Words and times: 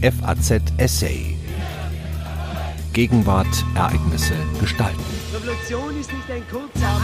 FAZ 0.00 0.62
Essay. 0.76 1.36
Gegenwart, 2.92 3.64
Ereignisse, 3.74 4.34
Gestalten. 4.60 5.02
Revolution 5.34 5.98
ist 5.98 6.12
nicht 6.12 6.30
ein 6.30 6.42
kurzer 6.48 7.00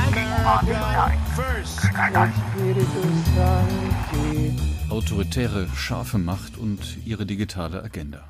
Autoritäre, 4.91 5.67
scharfe 5.75 6.19
Macht 6.19 6.57
und 6.57 6.79
ihre 7.05 7.27
digitale 7.27 7.83
Agenda. 7.83 8.29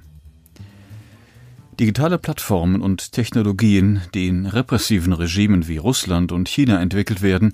Digitale 1.79 2.17
Plattformen 2.17 2.81
und 2.81 3.13
Technologien, 3.13 4.01
die 4.15 4.29
in 4.29 4.47
repressiven 4.47 5.13
Regimen 5.13 5.69
wie 5.69 5.77
Russland 5.77 6.33
und 6.33 6.49
China 6.49 6.81
entwickelt 6.81 7.21
werden, 7.21 7.53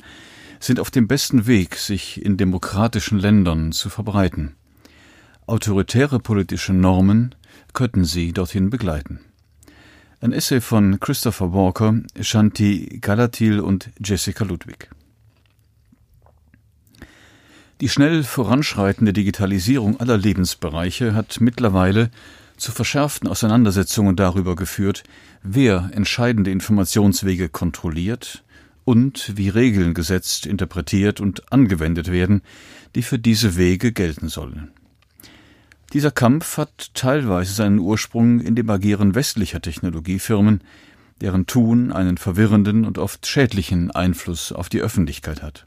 sind 0.61 0.79
auf 0.79 0.93
dem 0.93 1.09
besten 1.09 1.49
Weg, 1.49 1.75
sich 1.75 2.25
in 2.25 2.37
demokratischen 2.37 3.19
Ländern 3.19 3.73
zu 3.73 3.91
verbreiten. 3.91 4.55
Autoritäre 5.51 6.21
politische 6.21 6.73
Normen 6.73 7.35
könnten 7.73 8.05
sie 8.05 8.33
dorthin 8.33 8.71
begleiten. 8.71 9.19
Ein 10.20 10.30
Essay 10.30 10.61
von 10.61 11.01
Christopher 11.01 11.52
Walker, 11.52 12.01
Shanti 12.20 12.98
Galatil 13.01 13.59
und 13.59 13.91
Jessica 13.98 14.45
Ludwig. 14.45 14.89
Die 17.80 17.89
schnell 17.89 18.23
voranschreitende 18.23 19.12
Digitalisierung 19.12 19.98
aller 19.98 20.16
Lebensbereiche 20.16 21.15
hat 21.16 21.41
mittlerweile 21.41 22.12
zu 22.56 22.70
verschärften 22.70 23.28
Auseinandersetzungen 23.28 24.14
darüber 24.14 24.55
geführt, 24.55 25.03
wer 25.42 25.91
entscheidende 25.92 26.53
Informationswege 26.53 27.48
kontrolliert 27.48 28.45
und 28.84 29.33
wie 29.37 29.48
Regeln 29.48 29.95
gesetzt, 29.95 30.47
interpretiert 30.47 31.20
und 31.20 31.53
angewendet 31.53 32.09
werden, 32.09 32.42
die 32.95 33.03
für 33.03 33.19
diese 33.19 33.56
Wege 33.56 33.91
gelten 33.91 34.28
sollen. 34.28 34.70
Dieser 35.93 36.12
Kampf 36.12 36.57
hat 36.57 36.95
teilweise 36.95 37.53
seinen 37.53 37.80
Ursprung 37.80 38.39
in 38.41 38.55
dem 38.55 38.71
Agieren 38.71 39.17
westlicher 39.17 39.61
Technologiefirmen, 39.61 40.61
deren 41.20 41.47
Tun 41.47 41.91
einen 41.91 42.17
verwirrenden 42.17 42.84
und 42.84 42.97
oft 42.97 43.27
schädlichen 43.27 43.91
Einfluss 43.91 44.53
auf 44.53 44.69
die 44.69 44.81
Öffentlichkeit 44.81 45.42
hat. 45.42 45.67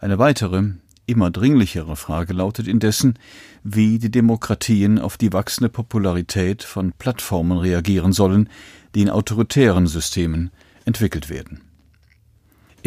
Eine 0.00 0.18
weitere, 0.18 0.62
immer 1.04 1.30
dringlichere 1.30 1.96
Frage 1.96 2.32
lautet 2.32 2.66
indessen, 2.68 3.18
wie 3.62 3.98
die 3.98 4.10
Demokratien 4.10 4.98
auf 4.98 5.18
die 5.18 5.32
wachsende 5.32 5.68
Popularität 5.68 6.62
von 6.62 6.92
Plattformen 6.92 7.58
reagieren 7.58 8.14
sollen, 8.14 8.48
die 8.94 9.02
in 9.02 9.10
autoritären 9.10 9.86
Systemen 9.86 10.50
entwickelt 10.86 11.28
werden. 11.28 11.67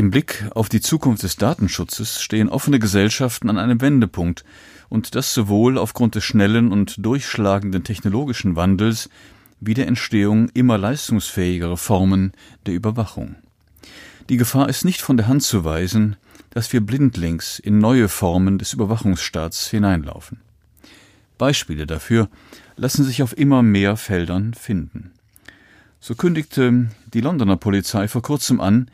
Im 0.02 0.10
Blick 0.10 0.46
auf 0.56 0.68
die 0.68 0.82
Zukunft 0.82 1.22
des 1.22 1.36
Datenschutzes 1.36 2.24
stehen 2.24 2.50
offene 2.50 2.80
Gesellschaften 2.80 3.52
an 3.52 3.60
einem 3.60 3.82
Wendepunkt, 3.82 4.44
und 4.90 5.14
das 5.14 5.32
sowohl 5.32 5.78
aufgrund 5.78 6.16
des 6.16 6.24
schnellen 6.24 6.72
und 6.72 7.06
durchschlagenden 7.06 7.84
technologischen 7.84 8.56
Wandels 8.56 9.12
wie 9.60 9.76
der 9.76 9.86
Entstehung 9.86 10.50
immer 10.56 10.80
leistungsfähigerer 10.80 11.78
Formen 11.78 12.32
der 12.66 12.74
Überwachung. 12.74 13.36
Die 14.28 14.38
Gefahr 14.38 14.70
ist 14.70 14.86
nicht 14.86 15.02
von 15.02 15.18
der 15.18 15.28
Hand 15.28 15.44
zu 15.44 15.66
weisen, 15.66 16.16
dass 16.50 16.74
wir 16.74 16.82
blindlings 16.82 17.60
in 17.60 17.78
neue 17.78 18.10
Formen 18.10 18.58
des 18.58 18.74
Überwachungsstaats 18.74 19.70
hineinlaufen. 19.70 20.40
Beispiele 21.38 21.86
dafür 21.86 22.28
lassen 22.76 23.04
sich 23.04 23.22
auf 23.22 23.38
immer 23.38 23.62
mehr 23.62 23.98
Feldern 23.98 24.56
finden. 24.56 25.12
So 26.00 26.16
kündigte 26.16 26.88
die 27.14 27.22
Londoner 27.22 27.58
Polizei 27.58 28.08
vor 28.08 28.24
kurzem 28.24 28.60
an, 28.60 28.90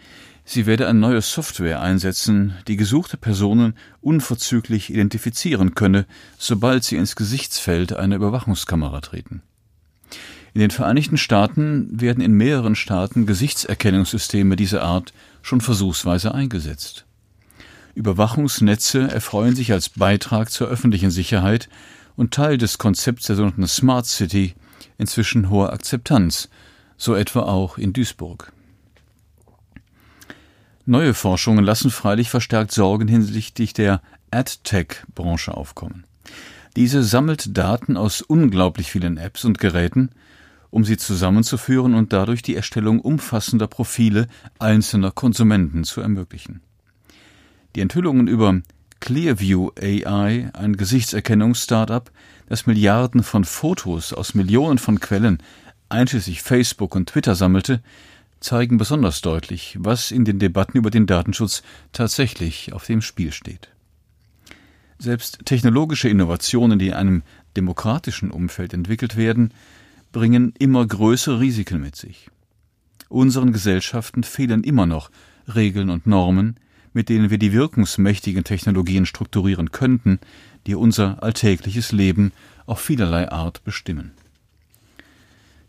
Sie 0.49 0.65
werde 0.65 0.87
eine 0.87 0.97
neue 0.97 1.21
Software 1.21 1.81
einsetzen, 1.81 2.53
die 2.69 2.77
gesuchte 2.77 3.17
Personen 3.17 3.73
unverzüglich 3.99 4.89
identifizieren 4.89 5.75
könne, 5.75 6.05
sobald 6.37 6.85
sie 6.85 6.95
ins 6.95 7.17
Gesichtsfeld 7.17 7.91
einer 7.91 8.15
Überwachungskamera 8.15 9.01
treten. 9.01 9.41
In 10.53 10.61
den 10.61 10.71
Vereinigten 10.71 11.17
Staaten 11.17 11.89
werden 11.91 12.23
in 12.23 12.31
mehreren 12.31 12.75
Staaten 12.75 13.25
Gesichtserkennungssysteme 13.25 14.55
dieser 14.55 14.83
Art 14.83 15.11
schon 15.41 15.59
versuchsweise 15.59 16.33
eingesetzt. 16.33 17.05
Überwachungsnetze 17.93 19.02
erfreuen 19.02 19.53
sich 19.53 19.73
als 19.73 19.89
Beitrag 19.89 20.49
zur 20.49 20.69
öffentlichen 20.69 21.11
Sicherheit 21.11 21.67
und 22.15 22.33
Teil 22.33 22.57
des 22.57 22.77
Konzepts 22.77 23.27
der 23.27 23.36
sogenannten 23.36 23.67
Smart 23.67 24.05
City 24.05 24.55
inzwischen 24.97 25.49
hoher 25.49 25.73
Akzeptanz, 25.73 26.47
so 26.95 27.15
etwa 27.15 27.41
auch 27.41 27.77
in 27.77 27.91
Duisburg. 27.91 28.53
Neue 30.89 31.14
Forschungen 31.14 31.65
lassen 31.65 31.92
freilich 31.92 32.30
verstärkt 32.30 32.71
Sorgen 32.71 33.09
hinsichtlich 33.09 33.73
der 33.73 34.02
AdTech-Branche 34.31 35.53
aufkommen. 35.53 36.05
Diese 36.77 37.03
sammelt 37.03 37.58
Daten 37.58 37.98
aus 37.98 38.21
unglaublich 38.21 38.89
vielen 38.89 39.17
Apps 39.17 39.43
und 39.43 39.59
Geräten, 39.59 40.11
um 40.70 40.86
sie 40.86 40.95
zusammenzuführen 40.95 41.93
und 41.93 42.14
dadurch 42.14 42.42
die 42.42 42.55
Erstellung 42.55 43.02
umfassender 43.02 43.67
Profile 43.67 44.30
einzelner 44.59 45.11
Konsumenten 45.11 45.83
zu 45.83 45.99
ermöglichen. 45.99 46.61
Die 47.75 47.81
Enthüllungen 47.81 48.30
über 48.30 48.61
Clearview 49.02 49.71
AI, 49.77 50.49
ein 50.54 50.77
Gesichtserkennungs-Startup, 50.77 52.09
das 52.48 52.65
Milliarden 52.65 53.23
von 53.23 53.43
Fotos 53.43 54.14
aus 54.14 54.36
Millionen 54.36 54.77
von 54.77 55.02
Quellen, 55.02 55.43
einschließlich 55.89 56.42
Facebook 56.42 56.95
und 56.95 57.09
Twitter 57.09 57.36
sammelte, 57.36 57.81
zeigen 58.47 58.77
besonders 58.77 59.19
deutlich, 59.19 59.75
was 59.77 60.09
in 60.09 60.23
den 60.23 60.39
Debatten 60.39 60.77
über 60.77 60.89
den 60.89 61.05
Datenschutz 61.05 61.63
tatsächlich 61.91 62.71
auf 62.71 62.85
dem 62.85 63.02
Spiel 63.02 63.33
steht. 63.33 63.69
Selbst 64.99 65.45
technologische 65.45 66.08
Innovationen, 66.08 66.80
die 66.80 66.87
in 66.87 66.93
einem 66.93 67.23
demokratischen 67.57 68.31
Umfeld 68.31 68.73
entwickelt 68.73 69.17
werden, 69.17 69.53
bringen 70.13 70.53
immer 70.59 70.87
größere 70.87 71.41
Risiken 71.41 71.81
mit 71.81 71.97
sich. 71.97 72.30
Unseren 73.09 73.52
Gesellschaften 73.52 74.23
fehlen 74.23 74.63
immer 74.63 74.86
noch 74.86 75.11
Regeln 75.53 75.89
und 75.89 76.07
Normen, 76.07 76.55
mit 76.93 77.09
denen 77.09 77.30
wir 77.30 77.37
die 77.37 77.52
wirkungsmächtigen 77.52 78.45
Technologien 78.45 79.05
strukturieren 79.05 79.71
könnten, 79.71 80.19
die 80.67 80.75
unser 80.75 81.21
alltägliches 81.21 81.91
Leben 81.91 82.31
auf 82.65 82.80
vielerlei 82.80 83.30
Art 83.30 83.63
bestimmen. 83.65 84.13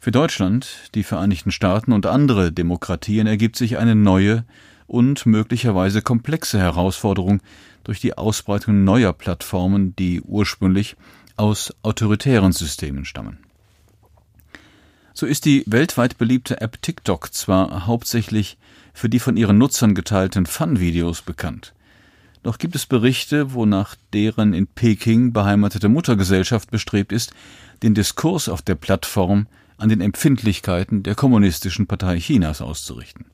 Für 0.00 0.12
Deutschland, 0.12 0.90
die 0.94 1.02
Vereinigten 1.02 1.50
Staaten 1.50 1.92
und 1.92 2.06
andere 2.06 2.52
Demokratien 2.52 3.26
ergibt 3.26 3.56
sich 3.56 3.78
eine 3.78 3.96
neue 3.96 4.44
und 4.86 5.26
möglicherweise 5.26 6.02
komplexe 6.02 6.58
Herausforderung 6.58 7.40
durch 7.82 8.00
die 8.00 8.16
Ausbreitung 8.16 8.84
neuer 8.84 9.12
Plattformen, 9.12 9.96
die 9.96 10.20
ursprünglich 10.20 10.96
aus 11.36 11.74
autoritären 11.82 12.52
Systemen 12.52 13.04
stammen. 13.04 13.38
So 15.14 15.26
ist 15.26 15.44
die 15.44 15.64
weltweit 15.66 16.16
beliebte 16.16 16.60
App 16.60 16.80
TikTok 16.80 17.34
zwar 17.34 17.86
hauptsächlich 17.88 18.56
für 18.94 19.08
die 19.08 19.18
von 19.18 19.36
ihren 19.36 19.58
Nutzern 19.58 19.96
geteilten 19.96 20.46
Fun-Videos 20.46 21.22
bekannt, 21.22 21.74
doch 22.44 22.58
gibt 22.58 22.76
es 22.76 22.86
Berichte, 22.86 23.52
wonach 23.52 23.96
deren 24.12 24.54
in 24.54 24.68
Peking 24.68 25.32
beheimatete 25.32 25.88
Muttergesellschaft 25.88 26.70
bestrebt 26.70 27.12
ist, 27.12 27.32
den 27.82 27.94
Diskurs 27.94 28.48
auf 28.48 28.62
der 28.62 28.76
Plattform 28.76 29.48
an 29.78 29.88
den 29.88 30.00
Empfindlichkeiten 30.00 31.02
der 31.02 31.14
Kommunistischen 31.14 31.86
Partei 31.86 32.18
Chinas 32.18 32.60
auszurichten. 32.60 33.26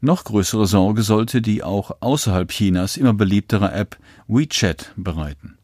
Noch 0.00 0.24
größere 0.24 0.66
Sorge 0.66 1.02
sollte 1.02 1.42
die 1.42 1.62
auch 1.62 1.98
außerhalb 2.00 2.50
Chinas 2.50 2.96
immer 2.96 3.12
beliebtere 3.12 3.70
App 3.72 3.98
WeChat 4.28 4.92
bereiten. 4.96 5.58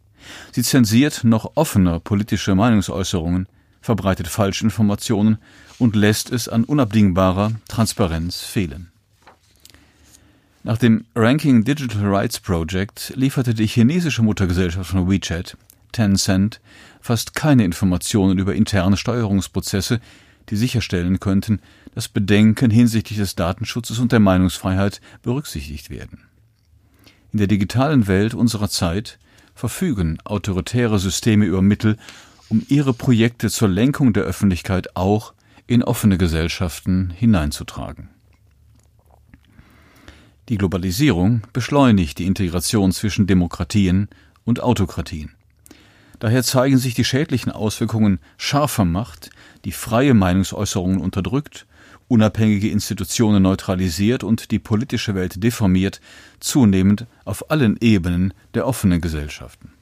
Sie 0.52 0.62
zensiert 0.62 1.24
noch 1.24 1.52
offener 1.54 2.00
politische 2.00 2.54
Meinungsäußerungen, 2.54 3.48
verbreitet 3.80 4.28
Falschinformationen 4.28 5.38
und 5.78 5.96
lässt 5.96 6.30
es 6.30 6.48
an 6.48 6.64
unabdingbarer 6.64 7.52
Transparenz 7.68 8.42
fehlen. 8.42 8.90
Nach 10.64 10.76
dem 10.76 11.04
Ranking 11.14 11.64
Digital 11.64 12.12
Rights 12.14 12.40
Project 12.40 13.12
lieferte 13.14 13.54
die 13.54 13.68
chinesische 13.68 14.22
Muttergesellschaft 14.22 14.90
von 14.90 15.08
WeChat 15.08 15.56
Tencent 15.92 16.60
fast 17.06 17.34
keine 17.34 17.64
Informationen 17.64 18.38
über 18.38 18.54
interne 18.54 18.96
Steuerungsprozesse, 18.96 20.00
die 20.50 20.56
sicherstellen 20.56 21.20
könnten, 21.20 21.60
dass 21.94 22.08
Bedenken 22.08 22.70
hinsichtlich 22.70 23.18
des 23.18 23.36
Datenschutzes 23.36 24.00
und 24.00 24.10
der 24.10 24.20
Meinungsfreiheit 24.20 25.00
berücksichtigt 25.22 25.88
werden. 25.88 26.24
In 27.32 27.38
der 27.38 27.46
digitalen 27.46 28.08
Welt 28.08 28.34
unserer 28.34 28.68
Zeit 28.68 29.18
verfügen 29.54 30.18
autoritäre 30.24 30.98
Systeme 30.98 31.44
über 31.44 31.62
Mittel, 31.62 31.96
um 32.48 32.64
ihre 32.68 32.92
Projekte 32.92 33.50
zur 33.50 33.68
Lenkung 33.68 34.12
der 34.12 34.24
Öffentlichkeit 34.24 34.96
auch 34.96 35.32
in 35.68 35.84
offene 35.84 36.18
Gesellschaften 36.18 37.10
hineinzutragen. 37.10 38.10
Die 40.48 40.58
Globalisierung 40.58 41.42
beschleunigt 41.52 42.18
die 42.18 42.26
Integration 42.26 42.90
zwischen 42.90 43.26
Demokratien 43.26 44.08
und 44.44 44.60
Autokratien. 44.60 45.35
Daher 46.18 46.42
zeigen 46.42 46.78
sich 46.78 46.94
die 46.94 47.04
schädlichen 47.04 47.52
Auswirkungen 47.52 48.20
scharfer 48.38 48.84
Macht, 48.84 49.30
die 49.64 49.72
freie 49.72 50.14
Meinungsäußerungen 50.14 51.00
unterdrückt, 51.00 51.66
unabhängige 52.08 52.70
Institutionen 52.70 53.42
neutralisiert 53.42 54.24
und 54.24 54.50
die 54.50 54.58
politische 54.58 55.14
Welt 55.14 55.42
deformiert, 55.42 56.00
zunehmend 56.40 57.06
auf 57.24 57.50
allen 57.50 57.76
Ebenen 57.80 58.32
der 58.54 58.66
offenen 58.66 59.00
Gesellschaften. 59.00 59.72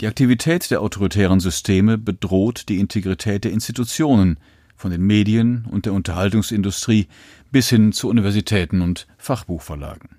Die 0.00 0.06
Aktivität 0.06 0.70
der 0.70 0.80
autoritären 0.80 1.40
Systeme 1.40 1.98
bedroht 1.98 2.68
die 2.68 2.78
Integrität 2.78 3.44
der 3.44 3.52
Institutionen, 3.52 4.38
von 4.78 4.92
den 4.92 5.02
Medien 5.02 5.66
und 5.70 5.86
der 5.86 5.92
Unterhaltungsindustrie 5.92 7.08
bis 7.50 7.68
hin 7.68 7.92
zu 7.92 8.08
Universitäten 8.08 8.80
und 8.80 9.08
Fachbuchverlagen. 9.18 10.10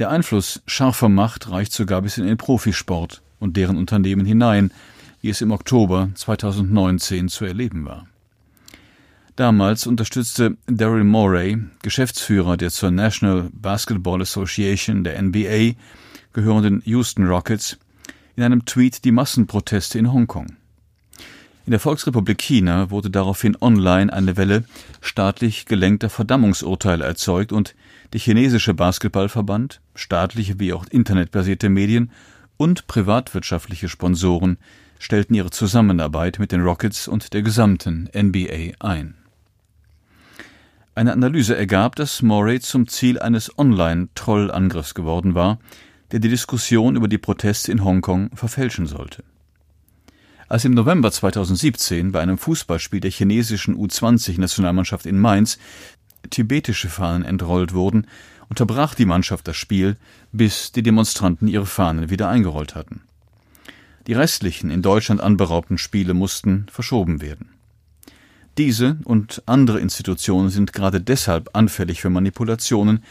Der 0.00 0.10
Einfluss 0.10 0.62
scharfer 0.66 1.08
Macht 1.08 1.48
reicht 1.48 1.72
sogar 1.72 2.02
bis 2.02 2.18
in 2.18 2.26
den 2.26 2.36
Profisport 2.36 3.22
und 3.38 3.56
deren 3.56 3.76
Unternehmen 3.76 4.26
hinein, 4.26 4.72
wie 5.20 5.30
es 5.30 5.40
im 5.40 5.50
Oktober 5.50 6.10
2019 6.14 7.28
zu 7.28 7.44
erleben 7.44 7.84
war. 7.84 8.06
Damals 9.36 9.86
unterstützte 9.86 10.56
Daryl 10.66 11.04
Morey, 11.04 11.58
Geschäftsführer 11.82 12.56
der 12.56 12.70
zur 12.70 12.90
National 12.90 13.50
Basketball 13.52 14.22
Association 14.22 15.04
der 15.04 15.20
NBA 15.20 15.74
gehörenden 16.32 16.82
Houston 16.86 17.26
Rockets, 17.26 17.78
in 18.36 18.42
einem 18.42 18.64
Tweet 18.64 19.04
die 19.04 19.12
Massenproteste 19.12 19.98
in 19.98 20.12
Hongkong. 20.12 20.56
In 21.66 21.72
der 21.72 21.80
Volksrepublik 21.80 22.38
China 22.38 22.90
wurde 22.90 23.10
daraufhin 23.10 23.56
online 23.60 24.12
eine 24.12 24.36
Welle 24.36 24.64
staatlich 25.00 25.66
gelenkter 25.66 26.08
Verdammungsurteile 26.08 27.04
erzeugt 27.04 27.52
und 27.52 27.74
der 28.12 28.20
chinesische 28.20 28.72
Basketballverband, 28.72 29.80
staatliche 29.94 30.60
wie 30.60 30.72
auch 30.72 30.86
internetbasierte 30.86 31.68
Medien 31.68 32.12
und 32.56 32.86
privatwirtschaftliche 32.86 33.88
Sponsoren 33.88 34.58
stellten 34.98 35.34
ihre 35.34 35.50
Zusammenarbeit 35.50 36.38
mit 36.38 36.52
den 36.52 36.62
Rockets 36.62 37.08
und 37.08 37.32
der 37.32 37.42
gesamten 37.42 38.08
NBA 38.16 38.74
ein. 38.80 39.14
Eine 40.94 41.12
Analyse 41.12 41.54
ergab, 41.54 41.96
dass 41.96 42.22
Morey 42.22 42.60
zum 42.60 42.88
Ziel 42.88 43.18
eines 43.18 43.58
Online-Trollangriffs 43.58 44.94
geworden 44.94 45.34
war, 45.34 45.58
der 46.10 46.20
die 46.20 46.30
Diskussion 46.30 46.96
über 46.96 47.08
die 47.08 47.18
Proteste 47.18 47.70
in 47.70 47.84
Hongkong 47.84 48.30
verfälschen 48.34 48.86
sollte. 48.86 49.22
Als 50.48 50.64
im 50.64 50.72
November 50.72 51.10
2017 51.10 52.12
bei 52.12 52.20
einem 52.20 52.38
Fußballspiel 52.38 53.00
der 53.00 53.10
chinesischen 53.10 53.76
U20-Nationalmannschaft 53.76 55.04
in 55.04 55.18
Mainz 55.18 55.58
tibetische 56.30 56.88
Fahnen 56.88 57.24
entrollt 57.24 57.74
wurden, 57.74 58.06
unterbrach 58.48 58.94
die 58.94 59.06
Mannschaft 59.06 59.48
das 59.48 59.56
Spiel, 59.56 59.96
bis 60.32 60.72
die 60.72 60.82
Demonstranten 60.82 61.48
ihre 61.48 61.66
Fahnen 61.66 62.10
wieder 62.10 62.28
eingerollt 62.28 62.74
hatten. 62.74 63.02
Die 64.06 64.12
restlichen 64.12 64.70
in 64.70 64.82
Deutschland 64.82 65.20
anberaubten 65.20 65.78
Spiele 65.78 66.14
mussten 66.14 66.66
verschoben 66.70 67.20
werden. 67.20 67.50
Diese 68.56 68.98
und 69.04 69.42
andere 69.46 69.80
Institutionen 69.80 70.48
sind 70.48 70.72
gerade 70.72 71.00
deshalb 71.00 71.50
anfällig 71.54 72.00
für 72.00 72.10
Manipulationen, 72.10 73.02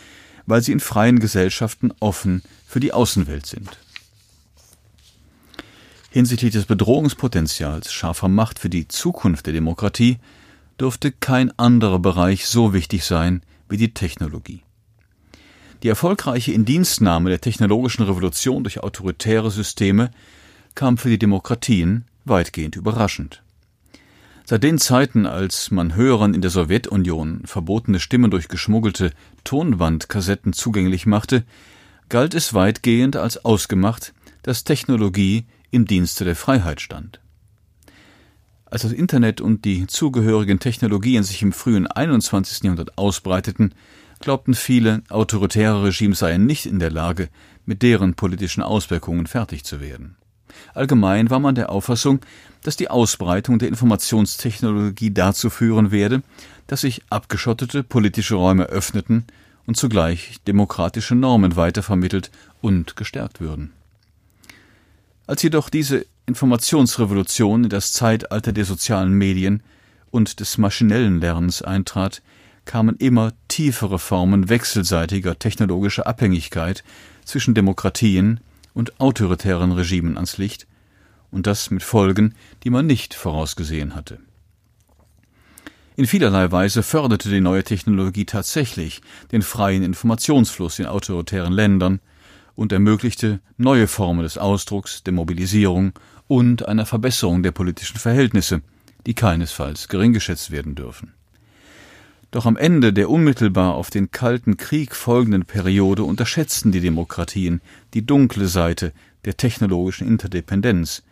weil 0.46 0.62
sie 0.62 0.72
in 0.72 0.80
freien 0.80 1.20
Gesellschaften 1.20 1.92
offen 2.00 2.42
für 2.66 2.80
die 2.80 2.94
Außenwelt 2.94 3.46
sind. 3.46 3.78
Hinsichtlich 6.10 6.54
des 6.54 6.66
Bedrohungspotenzials 6.66 7.92
scharfer 7.92 8.30
Macht 8.30 8.60
für 8.60 8.70
die 8.70 8.88
Zukunft 8.88 9.48
der 9.48 9.54
Demokratie 9.54 10.18
dürfte 10.80 11.12
kein 11.12 11.58
anderer 11.60 12.00
Bereich 12.00 12.48
so 12.48 12.74
wichtig 12.74 13.04
sein 13.04 13.42
wie 13.68 13.78
die 13.78 13.94
Technologie. 13.94 14.65
Die 15.86 15.90
erfolgreiche 15.90 16.52
Indienstnahme 16.52 17.30
der 17.30 17.42
technologischen 17.42 18.02
Revolution 18.02 18.64
durch 18.64 18.80
autoritäre 18.80 19.52
Systeme 19.52 20.10
kam 20.74 20.98
für 20.98 21.10
die 21.10 21.20
Demokratien 21.20 22.06
weitgehend 22.24 22.76
überraschend. 22.76 23.44
Seit 24.46 24.64
den 24.64 24.80
Zeiten, 24.80 25.28
als 25.28 25.70
man 25.70 25.94
Hörern 25.94 26.34
in 26.34 26.42
der 26.42 26.50
Sowjetunion 26.50 27.44
verbotene 27.46 28.00
Stimmen 28.00 28.32
durch 28.32 28.48
geschmuggelte 28.48 29.12
Tonbandkassetten 29.44 30.54
zugänglich 30.54 31.06
machte, 31.06 31.44
galt 32.10 32.34
es 32.34 32.56
weitgehend 32.56 33.16
als 33.16 33.46
ausgemacht, 33.46 34.16
dass 34.42 34.64
Technologie 34.64 35.46
im 35.70 35.86
Dienste 35.86 36.26
der 36.26 36.36
Freiheit 36.36 36.82
stand. 36.82 37.20
Als 38.66 38.82
das 38.82 38.92
Internet 38.92 39.40
und 39.40 39.66
die 39.66 39.86
zugehörigen 39.86 40.58
Technologien 40.58 41.22
sich 41.22 41.44
im 41.44 41.52
frühen 41.52 41.86
21. 41.86 42.64
Jahrhundert 42.64 42.98
ausbreiteten, 42.98 43.76
glaubten 44.20 44.54
viele, 44.54 45.04
autoritäre 45.10 45.84
Regimes 45.84 46.20
seien 46.20 46.46
nicht 46.46 46.66
in 46.66 46.80
der 46.80 46.92
Lage, 46.92 47.30
mit 47.66 47.82
deren 47.82 48.16
politischen 48.16 48.64
Auswirkungen 48.64 49.28
fertig 49.28 49.64
zu 49.64 49.80
werden. 49.80 50.16
Allgemein 50.74 51.30
war 51.30 51.40
man 51.40 51.56
der 51.56 51.70
Auffassung, 51.70 52.20
dass 52.64 52.78
die 52.78 52.90
Ausbreitung 52.90 53.60
der 53.60 53.68
Informationstechnologie 53.68 55.12
dazu 55.12 55.50
führen 55.50 55.92
werde, 55.92 56.24
dass 56.68 56.82
sich 56.82 57.04
abgeschottete 57.10 57.84
politische 57.84 58.36
Räume 58.36 58.66
öffneten 58.66 59.26
und 59.66 59.78
zugleich 59.78 60.38
demokratische 60.48 61.16
Normen 61.16 61.56
weitervermittelt 61.56 62.32
und 62.62 62.96
gestärkt 62.96 63.42
würden. 63.42 63.74
Als 65.28 65.42
jedoch 65.42 65.70
diese 65.70 66.06
Informationsrevolution 66.28 67.66
in 67.66 67.70
das 67.70 67.94
Zeitalter 67.94 68.52
der 68.52 68.66
sozialen 68.66 69.14
Medien 69.14 69.64
und 70.12 70.40
des 70.40 70.58
maschinellen 70.58 71.20
Lernens 71.20 71.62
eintrat, 71.62 72.22
kamen 72.66 72.96
immer 72.98 73.32
tiefere 73.48 74.00
Formen 74.00 74.50
wechselseitiger 74.50 75.40
technologischer 75.40 76.08
Abhängigkeit 76.08 76.84
zwischen 77.24 77.54
Demokratien 77.54 78.40
und 78.74 79.00
autoritären 79.00 79.72
Regimen 79.72 80.18
ans 80.18 80.38
Licht, 80.38 80.68
und 81.32 81.48
das 81.48 81.70
mit 81.70 81.84
Folgen, 81.84 82.34
die 82.64 82.70
man 82.70 82.86
nicht 82.86 83.14
vorausgesehen 83.14 83.94
hatte. 83.94 84.20
In 85.98 86.08
vielerlei 86.08 86.52
Weise 86.52 86.84
förderte 86.84 87.30
die 87.30 87.42
neue 87.42 87.64
Technologie 87.64 88.26
tatsächlich 88.26 89.02
den 89.32 89.42
freien 89.42 89.84
Informationsfluss 89.84 90.80
in 90.80 90.86
autoritären 90.86 91.54
Ländern 91.54 92.00
und 92.56 92.72
ermöglichte 92.72 93.40
neue 93.58 93.88
Formen 93.88 94.24
des 94.24 94.38
Ausdrucks, 94.38 95.04
der 95.04 95.14
Mobilisierung 95.14 95.94
und 96.28 96.68
einer 96.68 96.86
Verbesserung 96.86 97.44
der 97.44 97.52
politischen 97.52 97.98
Verhältnisse, 97.98 98.62
die 99.06 99.14
keinesfalls 99.14 99.88
gering 99.88 100.14
geschätzt 100.14 100.52
werden 100.52 100.76
dürfen. 100.76 101.14
Doch 102.36 102.46
am 102.46 102.58
Ende 102.58 102.92
der 102.92 103.10
unmittelbar 103.10 103.76
auf 103.76 103.90
den 103.90 104.12
Kalten 104.12 104.58
Krieg 104.58 104.94
folgenden 104.94 105.46
Periode 105.46 106.04
unterschätzten 106.04 106.74
die 106.74 106.82
Demokratien 106.82 107.62
die 107.94 108.06
dunkle 108.06 108.50
Seite 108.50 108.92
der 109.24 109.38
technologischen 109.38 110.06
Interdependenz, 110.06 111.04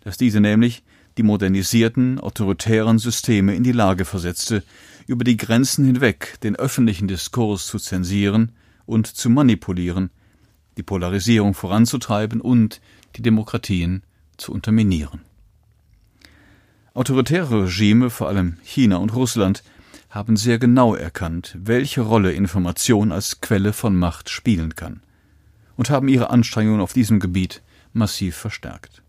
dass 0.00 0.16
diese 0.16 0.40
nämlich 0.40 0.82
die 1.18 1.24
modernisierten 1.24 2.18
autoritären 2.18 2.98
Systeme 2.98 3.54
in 3.54 3.64
die 3.64 3.72
Lage 3.72 4.06
versetzte, 4.06 4.62
über 5.06 5.24
die 5.24 5.36
Grenzen 5.36 5.84
hinweg 5.84 6.40
den 6.42 6.56
öffentlichen 6.56 7.06
Diskurs 7.06 7.66
zu 7.66 7.78
zensieren 7.78 8.52
und 8.86 9.06
zu 9.06 9.28
manipulieren, 9.28 10.08
die 10.78 10.82
Polarisierung 10.82 11.52
voranzutreiben 11.52 12.40
und 12.40 12.80
die 13.16 13.22
Demokratien 13.22 14.04
zu 14.38 14.52
unterminieren. 14.52 15.20
Autoritäre 16.94 17.64
Regime, 17.64 18.08
vor 18.08 18.28
allem 18.28 18.56
China 18.62 18.96
und 18.96 19.14
Russland, 19.14 19.62
haben 20.12 20.36
sehr 20.36 20.58
genau 20.58 20.94
erkannt, 20.94 21.56
welche 21.58 22.02
Rolle 22.02 22.32
Information 22.32 23.12
als 23.12 23.40
Quelle 23.40 23.72
von 23.72 23.96
Macht 23.96 24.28
spielen 24.28 24.76
kann 24.76 25.00
und 25.76 25.88
haben 25.88 26.06
ihre 26.06 26.28
Anstrengungen 26.28 26.82
auf 26.82 26.92
diesem 26.92 27.18
Gebiet 27.18 27.62
massiv 27.94 28.36
verstärkt. 28.36 29.02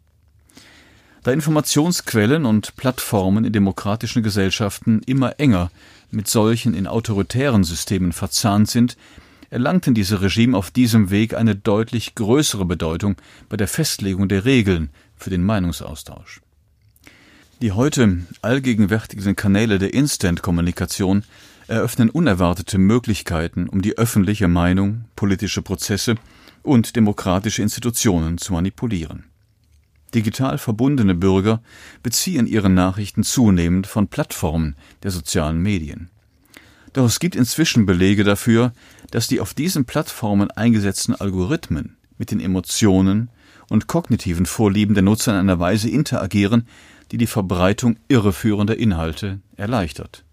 Da 1.24 1.31
Informationsquellen 1.31 2.45
und 2.45 2.77
Plattformen 2.77 3.43
in 3.43 3.51
demokratischen 3.51 4.24
Gesellschaften 4.24 5.01
immer 5.05 5.39
enger 5.41 5.72
mit 6.10 6.29
solchen 6.29 6.74
in 6.74 6.88
autoritären 6.88 7.65
Systemen 7.65 8.13
verzahnt 8.13 8.69
sind, 8.69 8.95
erlangten 9.50 9.93
diese 9.93 10.22
Regime 10.22 10.57
auf 10.57 10.72
diesem 10.72 11.10
Weg 11.10 11.33
eine 11.33 11.55
deutlich 11.55 12.15
größere 12.15 12.65
Bedeutung 12.65 13.17
bei 13.50 13.57
der 13.57 13.67
Festlegung 13.67 14.29
der 14.29 14.45
Regeln 14.45 14.89
für 15.17 15.29
den 15.29 15.43
Meinungsaustausch. 15.43 16.41
Die 17.63 17.72
heute 17.72 18.17
allgegenwärtigen 18.41 19.38
Kanäle 19.38 19.79
der 19.79 19.93
Instant-Kommunikation 19.93 21.24
eröffnen 21.67 22.10
unerwartete 22.10 22.77
Möglichkeiten, 22.77 23.70
um 23.70 23.82
die 23.82 23.98
öffentliche 23.98 24.50
Meinung, 24.50 25.05
politische 25.15 25.62
Prozesse 25.62 26.15
und 26.62 26.98
demokratische 26.98 27.62
Institutionen 27.62 28.38
zu 28.38 28.51
manipulieren. 28.51 29.24
Digital 30.13 30.58
verbundene 30.58 31.15
Bürger 31.15 31.62
beziehen 32.03 32.48
ihre 32.48 32.70
Nachrichten 32.70 33.24
zunehmend 33.24 33.88
von 33.88 34.10
Plattformen 34.10 34.75
der 35.03 35.12
sozialen 35.12 35.62
Medien. 35.62 36.10
Doch 36.91 37.05
es 37.05 37.22
gibt 37.22 37.38
inzwischen 37.38 37.86
Belege 37.86 38.25
dafür, 38.25 38.74
dass 39.10 39.29
die 39.29 39.39
auf 39.39 39.53
diesen 39.53 39.86
Plattformen 39.86 40.51
eingesetzten 40.51 41.15
Algorithmen 41.15 41.96
mit 42.17 42.29
den 42.29 42.41
Emotionen 42.41 43.29
und 43.70 43.88
kognitiven 43.88 44.46
Vorlieben 44.46 44.96
der 44.96 45.03
Nutzer 45.03 45.32
in 45.32 45.39
einer 45.39 45.60
Weise 45.60 45.89
interagieren, 45.89 46.67
die 47.13 47.17
die 47.20 47.27
Verbreitung 47.27 47.98
irreführender 48.08 48.75
Inhalte 48.75 49.39
erleichtert. 49.55 50.25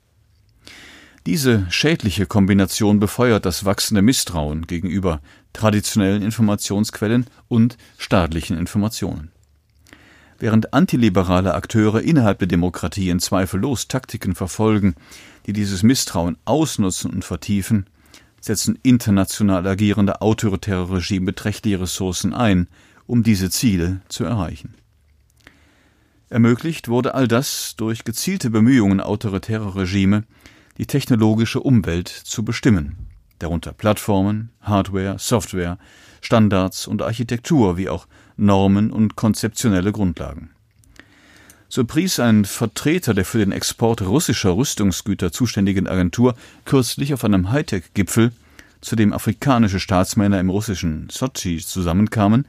Diese 1.26 1.66
schädliche 1.68 2.24
Kombination 2.24 2.98
befeuert 2.98 3.44
das 3.44 3.66
wachsende 3.66 4.00
Misstrauen 4.00 4.66
gegenüber 4.66 5.20
traditionellen 5.52 6.22
Informationsquellen 6.22 7.26
und 7.48 7.76
staatlichen 7.98 8.56
Informationen. 8.56 9.30
Während 10.38 10.72
antiliberale 10.72 11.52
Akteure 11.52 12.00
innerhalb 12.00 12.38
der 12.38 12.48
Demokratien 12.48 13.20
zweifellos 13.20 13.86
Taktiken 13.86 14.34
verfolgen, 14.34 14.94
die 15.44 15.52
dieses 15.52 15.82
Misstrauen 15.82 16.38
ausnutzen 16.46 17.10
und 17.10 17.26
vertiefen, 17.26 17.90
setzen 18.40 18.78
international 18.82 19.66
agierende 19.66 20.22
autoritäre 20.22 20.90
Regime 20.90 21.26
beträchtliche 21.26 21.82
Ressourcen 21.82 22.32
ein, 22.32 22.68
um 23.06 23.22
diese 23.22 23.50
Ziele 23.50 24.00
zu 24.08 24.24
erreichen. 24.24 24.76
Ermöglicht 26.30 26.86
wurde 26.86 27.14
all 27.14 27.26
das 27.26 27.74
durch 27.76 28.04
gezielte 28.04 28.50
Bemühungen 28.50 29.00
autoritärer 29.00 29.74
Regime, 29.74 30.22
die 30.78 30.86
technologische 30.86 31.58
Umwelt 31.58 32.06
zu 32.06 32.44
bestimmen, 32.44 33.08
darunter 33.40 33.72
Plattformen, 33.72 34.50
Hardware, 34.60 35.16
Software, 35.18 35.76
Standards 36.20 36.86
und 36.86 37.02
Architektur 37.02 37.76
wie 37.76 37.88
auch 37.88 38.06
Normen 38.36 38.92
und 38.92 39.16
konzeptionelle 39.16 39.90
Grundlagen. 39.90 40.50
So 41.68 41.84
pries 41.84 42.20
ein 42.20 42.44
Vertreter 42.44 43.12
der 43.12 43.24
für 43.24 43.38
den 43.38 43.50
Export 43.50 44.02
russischer 44.02 44.56
Rüstungsgüter 44.56 45.32
zuständigen 45.32 45.88
Agentur 45.88 46.36
kürzlich 46.64 47.12
auf 47.12 47.24
einem 47.24 47.50
Hightech-Gipfel, 47.50 48.30
zu 48.80 48.96
dem 48.96 49.12
afrikanische 49.12 49.80
Staatsmänner 49.80 50.38
im 50.38 50.48
russischen 50.48 51.08
Sochi 51.10 51.58
zusammenkamen, 51.58 52.46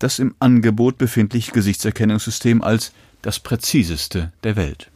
das 0.00 0.18
im 0.18 0.34
Angebot 0.40 0.98
befindliche 0.98 1.52
Gesichtserkennungssystem 1.52 2.62
als 2.62 2.92
das 3.22 3.38
präziseste 3.38 4.32
der 4.42 4.56
Welt. 4.56 4.90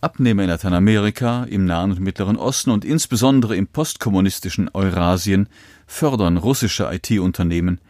Abnehmer 0.00 0.44
in 0.44 0.48
Lateinamerika, 0.48 1.44
im 1.44 1.66
Nahen 1.66 1.90
und 1.90 2.00
Mittleren 2.00 2.36
Osten 2.36 2.70
und 2.70 2.86
insbesondere 2.86 3.54
im 3.54 3.66
postkommunistischen 3.66 4.70
Eurasien 4.72 5.46
fördern 5.86 6.38
russische 6.38 6.90
IT-Unternehmen, 6.90 7.80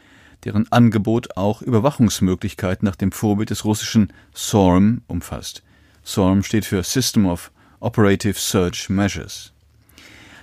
deren 0.44 0.70
Angebot 0.72 1.36
auch 1.36 1.62
Überwachungsmöglichkeiten 1.62 2.84
nach 2.84 2.96
dem 2.96 3.12
Vorbild 3.12 3.50
des 3.50 3.64
russischen 3.64 4.12
SORM 4.34 5.02
umfasst. 5.06 5.62
SORM 6.02 6.42
steht 6.42 6.64
für 6.64 6.82
System 6.82 7.26
of 7.26 7.52
Operative 7.78 8.38
Search 8.38 8.88
Measures. 8.88 9.52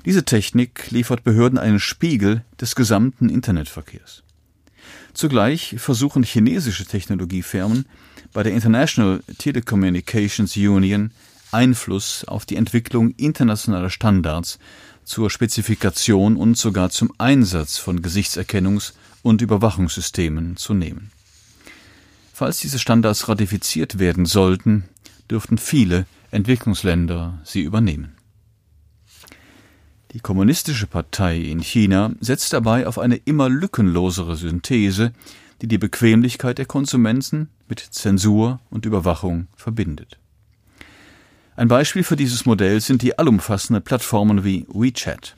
Diese 0.06 0.24
Technik 0.24 0.90
liefert 0.92 1.26
Behörden 1.26 1.58
einen 1.58 1.82
Spiegel 1.82 2.46
des 2.62 2.76
gesamten 2.76 3.28
Internetverkehrs. 3.28 4.24
Zugleich 5.18 5.74
versuchen 5.80 6.22
chinesische 6.22 6.86
Technologiefirmen 6.86 7.88
bei 8.34 8.44
der 8.44 8.54
International 8.54 9.24
Telecommunications 9.40 10.56
Union 10.56 11.10
Einfluss 11.52 12.24
auf 12.26 12.46
die 12.46 12.56
Entwicklung 12.56 13.16
internationaler 13.18 13.90
Standards 13.90 14.60
zur 15.06 15.32
Spezifikation 15.32 16.38
und 16.38 16.56
sogar 16.56 16.92
zum 16.92 17.12
Einsatz 17.18 17.80
von 17.80 18.04
Gesichtserkennungs- 18.04 18.94
und 19.24 19.42
Überwachungssystemen 19.42 20.56
zu 20.56 20.76
nehmen. 20.76 21.10
Falls 22.32 22.60
diese 22.60 22.78
Standards 22.78 23.28
ratifiziert 23.28 23.98
werden 23.98 24.28
sollten, 24.28 24.84
dürften 25.32 25.58
viele 25.58 26.06
Entwicklungsländer 26.30 27.42
sie 27.44 27.62
übernehmen. 27.62 28.17
Die 30.18 30.24
Kommunistische 30.24 30.88
Partei 30.88 31.38
in 31.38 31.60
China 31.60 32.12
setzt 32.22 32.52
dabei 32.52 32.88
auf 32.88 32.98
eine 32.98 33.18
immer 33.18 33.50
lückenlosere 33.50 34.36
Synthese, 34.36 35.14
die 35.62 35.68
die 35.68 35.78
Bequemlichkeit 35.78 36.58
der 36.58 36.66
Konsumenten 36.66 37.50
mit 37.70 37.82
Zensur 37.82 38.60
und 38.72 38.88
Überwachung 38.88 39.46
verbindet. 39.56 40.18
Ein 41.56 41.68
Beispiel 41.68 42.02
für 42.02 42.16
dieses 42.16 42.48
Modell 42.48 42.82
sind 42.82 43.04
die 43.04 43.20
allumfassenden 43.20 43.84
Plattformen 43.84 44.44
wie 44.44 44.66
WeChat. 44.70 45.36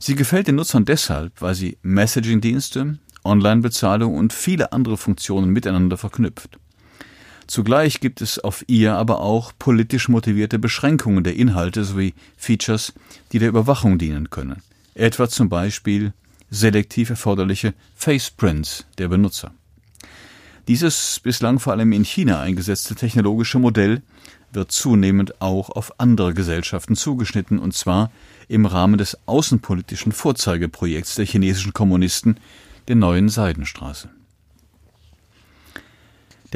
Sie 0.00 0.16
gefällt 0.16 0.48
den 0.48 0.56
Nutzern 0.56 0.84
deshalb, 0.84 1.40
weil 1.40 1.54
sie 1.54 1.78
Messaging-Dienste, 1.82 2.98
Online-Bezahlung 3.22 4.16
und 4.16 4.32
viele 4.32 4.72
andere 4.72 4.96
Funktionen 4.96 5.50
miteinander 5.50 5.96
verknüpft. 5.96 6.58
Zugleich 7.46 8.00
gibt 8.00 8.20
es 8.20 8.38
auf 8.40 8.64
ihr 8.66 8.94
aber 8.94 9.20
auch 9.20 9.52
politisch 9.58 10.08
motivierte 10.08 10.58
Beschränkungen 10.58 11.22
der 11.22 11.36
Inhalte 11.36 11.84
sowie 11.84 12.14
Features, 12.36 12.92
die 13.32 13.38
der 13.38 13.48
Überwachung 13.48 13.98
dienen 13.98 14.30
können, 14.30 14.62
etwa 14.94 15.28
zum 15.28 15.48
Beispiel 15.48 16.12
selektiv 16.50 17.10
erforderliche 17.10 17.74
Faceprints 17.94 18.86
der 18.98 19.08
Benutzer. 19.08 19.52
Dieses 20.66 21.20
bislang 21.22 21.60
vor 21.60 21.72
allem 21.72 21.92
in 21.92 22.04
China 22.04 22.40
eingesetzte 22.40 22.96
technologische 22.96 23.60
Modell 23.60 24.02
wird 24.52 24.72
zunehmend 24.72 25.40
auch 25.40 25.70
auf 25.70 26.00
andere 26.00 26.34
Gesellschaften 26.34 26.96
zugeschnitten, 26.96 27.60
und 27.60 27.74
zwar 27.74 28.10
im 28.48 28.66
Rahmen 28.66 28.98
des 28.98 29.18
außenpolitischen 29.26 30.10
Vorzeigeprojekts 30.10 31.14
der 31.14 31.26
chinesischen 31.26 31.72
Kommunisten, 31.72 32.40
der 32.88 32.96
neuen 32.96 33.28
Seidenstraße. 33.28 34.08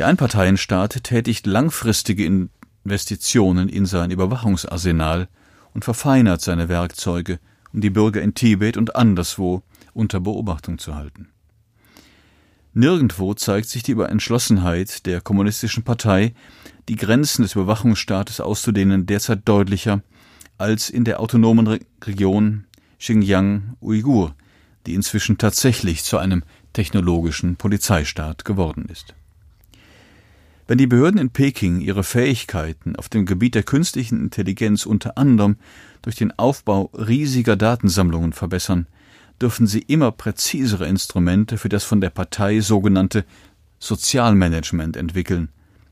Der 0.00 0.06
Einparteienstaat 0.06 1.04
tätigt 1.04 1.46
langfristige 1.46 2.24
Investitionen 2.24 3.68
in 3.68 3.84
sein 3.84 4.10
Überwachungsarsenal 4.10 5.28
und 5.74 5.84
verfeinert 5.84 6.40
seine 6.40 6.70
Werkzeuge, 6.70 7.38
um 7.74 7.82
die 7.82 7.90
Bürger 7.90 8.22
in 8.22 8.32
Tibet 8.32 8.78
und 8.78 8.96
anderswo 8.96 9.62
unter 9.92 10.18
Beobachtung 10.20 10.78
zu 10.78 10.94
halten. 10.94 11.28
Nirgendwo 12.72 13.34
zeigt 13.34 13.68
sich 13.68 13.82
die 13.82 13.92
Entschlossenheit 13.92 15.04
der 15.04 15.20
kommunistischen 15.20 15.82
Partei, 15.82 16.32
die 16.88 16.96
Grenzen 16.96 17.42
des 17.42 17.54
Überwachungsstaates 17.54 18.40
auszudehnen, 18.40 19.04
derzeit 19.04 19.46
deutlicher 19.46 20.02
als 20.56 20.88
in 20.88 21.04
der 21.04 21.20
autonomen 21.20 21.66
Re 21.66 21.80
Region 22.04 22.64
Xinjiang-Uigur, 22.98 24.34
die 24.86 24.94
inzwischen 24.94 25.36
tatsächlich 25.36 26.04
zu 26.04 26.16
einem 26.16 26.42
technologischen 26.72 27.56
Polizeistaat 27.56 28.46
geworden 28.46 28.86
ist. 28.90 29.14
Wenn 30.70 30.78
die 30.78 30.86
Behörden 30.86 31.18
in 31.18 31.30
Peking 31.30 31.80
ihre 31.80 32.04
Fähigkeiten 32.04 32.94
auf 32.94 33.08
dem 33.08 33.26
Gebiet 33.26 33.56
der 33.56 33.64
künstlichen 33.64 34.20
Intelligenz 34.20 34.86
unter 34.86 35.18
anderem 35.18 35.56
durch 36.00 36.14
den 36.14 36.38
Aufbau 36.38 36.92
riesiger 36.94 37.56
Datensammlungen 37.56 38.32
verbessern, 38.32 38.86
dürfen 39.42 39.66
sie 39.66 39.80
immer 39.80 40.12
präzisere 40.12 40.86
Instrumente 40.86 41.58
für 41.58 41.68
das 41.68 41.82
von 41.82 42.00
der 42.00 42.10
Partei 42.10 42.60
sogenannte 42.60 43.24
Sozialmanagement 43.80 44.96
entwickeln, 44.96 45.48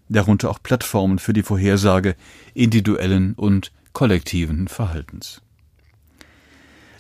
darunter 0.09 0.49
auch 0.49 0.63
Plattformen 0.63 1.19
für 1.19 1.33
die 1.33 1.43
Vorhersage 1.43 2.15
individuellen 2.55 3.35
und 3.35 3.73
kollektiven 3.95 4.69
Verhaltens. 4.69 5.43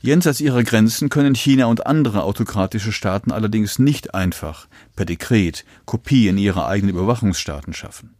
Jenseits 0.00 0.40
ihrer 0.40 0.62
Grenzen 0.62 1.08
können 1.08 1.34
China 1.34 1.66
und 1.66 1.86
andere 1.86 2.22
autokratische 2.22 2.92
Staaten 2.92 3.32
allerdings 3.32 3.78
nicht 3.78 4.14
einfach 4.14 4.68
per 4.94 5.04
Dekret 5.04 5.64
Kopien 5.86 6.38
ihrer 6.38 6.68
eigenen 6.68 6.94
Überwachungsstaaten 6.94 7.72
schaffen. 7.72 8.14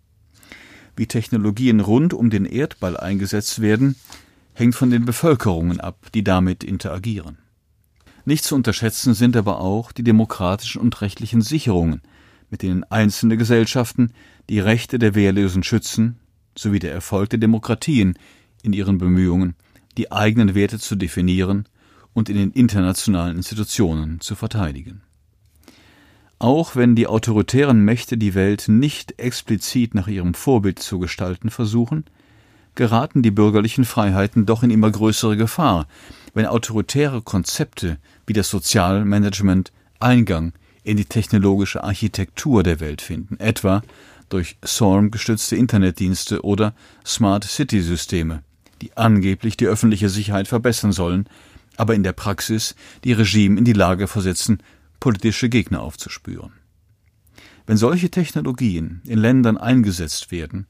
Wie 0.96 1.06
Technologien 1.06 1.78
rund 1.78 2.12
um 2.12 2.30
den 2.30 2.44
Erdball 2.44 2.96
eingesetzt 2.96 3.60
werden, 3.60 3.94
hängt 4.54 4.74
von 4.74 4.90
den 4.90 5.04
Bevölkerungen 5.04 5.78
ab, 5.78 6.08
die 6.12 6.24
damit 6.24 6.64
interagieren. 6.64 7.38
Nicht 8.24 8.42
zu 8.42 8.56
unterschätzen 8.56 9.14
sind 9.14 9.36
aber 9.36 9.60
auch 9.60 9.92
die 9.92 10.02
demokratischen 10.02 10.80
und 10.80 11.00
rechtlichen 11.00 11.40
Sicherungen, 11.40 12.02
mit 12.50 12.62
denen 12.62 12.82
einzelne 12.84 13.36
Gesellschaften 13.36 14.12
die 14.48 14.58
Rechte 14.58 14.98
der 14.98 15.14
Wehrlosen 15.14 15.62
schützen, 15.62 16.18
sowie 16.56 16.80
der 16.80 16.92
Erfolg 16.92 17.30
der 17.30 17.38
Demokratien 17.38 18.18
in 18.62 18.72
ihren 18.72 18.98
Bemühungen, 18.98 19.54
die 19.98 20.12
eigenen 20.12 20.54
Werte 20.54 20.78
zu 20.78 20.96
definieren 20.96 21.66
und 22.14 22.28
in 22.28 22.36
den 22.36 22.52
internationalen 22.52 23.36
Institutionen 23.36 24.20
zu 24.20 24.34
verteidigen. 24.34 25.02
Auch 26.38 26.76
wenn 26.76 26.94
die 26.94 27.08
autoritären 27.08 27.84
Mächte 27.84 28.16
die 28.16 28.34
Welt 28.34 28.66
nicht 28.68 29.18
explizit 29.18 29.94
nach 29.94 30.06
ihrem 30.06 30.34
Vorbild 30.34 30.78
zu 30.78 31.00
gestalten 31.00 31.50
versuchen, 31.50 32.04
geraten 32.76 33.22
die 33.22 33.32
bürgerlichen 33.32 33.84
Freiheiten 33.84 34.46
doch 34.46 34.62
in 34.62 34.70
immer 34.70 34.90
größere 34.90 35.36
Gefahr, 35.36 35.88
wenn 36.32 36.46
autoritäre 36.46 37.22
Konzepte 37.22 37.98
wie 38.24 38.34
das 38.34 38.50
Sozialmanagement 38.50 39.72
Eingang 39.98 40.52
in 40.84 40.96
die 40.96 41.06
technologische 41.06 41.82
Architektur 41.82 42.62
der 42.62 42.78
Welt 42.78 43.02
finden, 43.02 43.40
etwa 43.40 43.82
durch 44.28 44.58
SORM 44.62 45.10
gestützte 45.10 45.56
Internetdienste 45.56 46.44
oder 46.44 46.72
Smart 47.04 47.42
City 47.42 47.80
Systeme, 47.80 48.44
die 48.82 48.96
angeblich 48.96 49.56
die 49.56 49.66
öffentliche 49.66 50.08
Sicherheit 50.08 50.48
verbessern 50.48 50.92
sollen, 50.92 51.28
aber 51.76 51.94
in 51.94 52.02
der 52.02 52.12
Praxis 52.12 52.74
die 53.04 53.12
Regime 53.12 53.58
in 53.58 53.64
die 53.64 53.72
Lage 53.72 54.08
versetzen, 54.08 54.62
politische 55.00 55.48
Gegner 55.48 55.80
aufzuspüren. 55.80 56.52
Wenn 57.66 57.76
solche 57.76 58.10
Technologien 58.10 59.02
in 59.04 59.18
Ländern 59.18 59.58
eingesetzt 59.58 60.32
werden, 60.32 60.66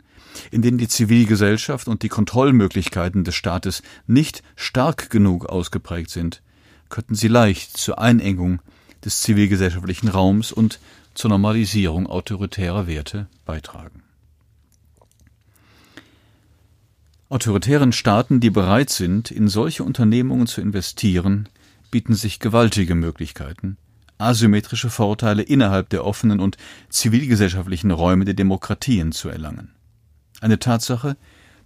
in 0.51 0.63
denen 0.63 0.79
die 0.79 0.89
Zivilgesellschaft 0.89 1.89
und 1.89 2.03
die 2.03 2.09
Kontrollmöglichkeiten 2.09 3.25
des 3.25 3.35
Staates 3.35 3.83
nicht 4.07 4.43
stark 4.57 5.09
genug 5.09 5.47
ausgeprägt 5.47 6.11
sind, 6.11 6.43
könnten 6.89 7.15
sie 7.15 7.29
leicht 7.29 7.77
zur 7.77 7.99
Einengung 7.99 8.61
des 9.05 9.21
zivilgesellschaftlichen 9.23 10.09
Raums 10.09 10.53
und 10.53 10.81
zur 11.15 11.31
Normalisierung 11.31 12.07
autoritärer 12.07 12.87
Werte 12.87 13.29
beitragen. 13.45 14.03
Autoritären 17.31 17.93
Staaten, 17.93 18.41
die 18.41 18.49
bereit 18.49 18.89
sind, 18.89 19.31
in 19.31 19.49
solche 19.49 19.85
Unternehmungen 19.85 20.47
zu 20.47 20.63
investieren, 20.63 21.47
bieten 21.91 22.15
sich 22.15 22.41
gewaltige 22.41 22.95
Möglichkeiten, 22.95 23.77
asymmetrische 24.17 24.89
Vorteile 24.89 25.43
innerhalb 25.43 25.91
der 25.91 26.07
offenen 26.07 26.41
und 26.41 26.57
zivilgesellschaftlichen 26.89 27.91
Räume 27.91 28.25
der 28.25 28.33
Demokratien 28.33 29.13
zu 29.13 29.29
erlangen. 29.29 29.73
Eine 30.41 30.59
Tatsache, 30.59 31.19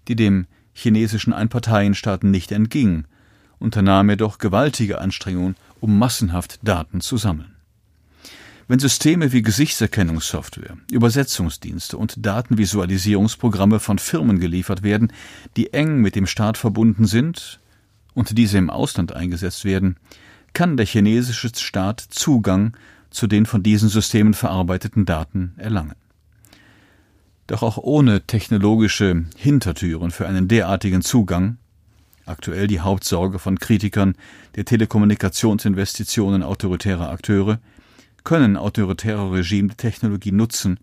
die 0.08 0.16
dem 0.16 0.48
chinesischen 0.72 1.32
Einparteienstaat 1.32 2.24
nicht 2.24 2.50
entging, 2.50 3.04
unternahm 3.60 4.08
er 4.08 4.16
doch 4.16 4.38
gewaltige 4.38 5.00
Anstrengungen, 5.00 5.54
um 5.78 5.96
massenhaft 5.96 6.58
Daten 6.64 7.00
zu 7.00 7.18
sammeln. 7.18 7.51
Wenn 8.72 8.78
Systeme 8.78 9.32
wie 9.32 9.42
Gesichtserkennungssoftware, 9.42 10.78
Übersetzungsdienste 10.90 11.98
und 11.98 12.24
Datenvisualisierungsprogramme 12.24 13.80
von 13.80 13.98
Firmen 13.98 14.40
geliefert 14.40 14.82
werden, 14.82 15.12
die 15.58 15.74
eng 15.74 15.98
mit 15.98 16.16
dem 16.16 16.26
Staat 16.26 16.56
verbunden 16.56 17.04
sind 17.04 17.60
und 18.14 18.38
diese 18.38 18.56
im 18.56 18.70
Ausland 18.70 19.12
eingesetzt 19.12 19.66
werden, 19.66 19.98
kann 20.54 20.78
der 20.78 20.86
chinesische 20.86 21.50
Staat 21.54 22.00
Zugang 22.00 22.74
zu 23.10 23.26
den 23.26 23.44
von 23.44 23.62
diesen 23.62 23.90
Systemen 23.90 24.32
verarbeiteten 24.32 25.04
Daten 25.04 25.52
erlangen. 25.58 25.96
Doch 27.48 27.62
auch 27.62 27.76
ohne 27.76 28.22
technologische 28.22 29.26
Hintertüren 29.36 30.10
für 30.10 30.26
einen 30.26 30.48
derartigen 30.48 31.02
Zugang 31.02 31.58
aktuell 32.24 32.68
die 32.68 32.80
Hauptsorge 32.80 33.38
von 33.38 33.58
Kritikern 33.58 34.14
der 34.56 34.64
Telekommunikationsinvestitionen 34.64 36.42
autoritärer 36.42 37.10
Akteure, 37.10 37.58
können 38.24 38.56
autoritäre 38.56 39.32
Regime 39.32 39.68
die 39.68 39.76
Technologie 39.76 40.32
nutzen, 40.32 40.78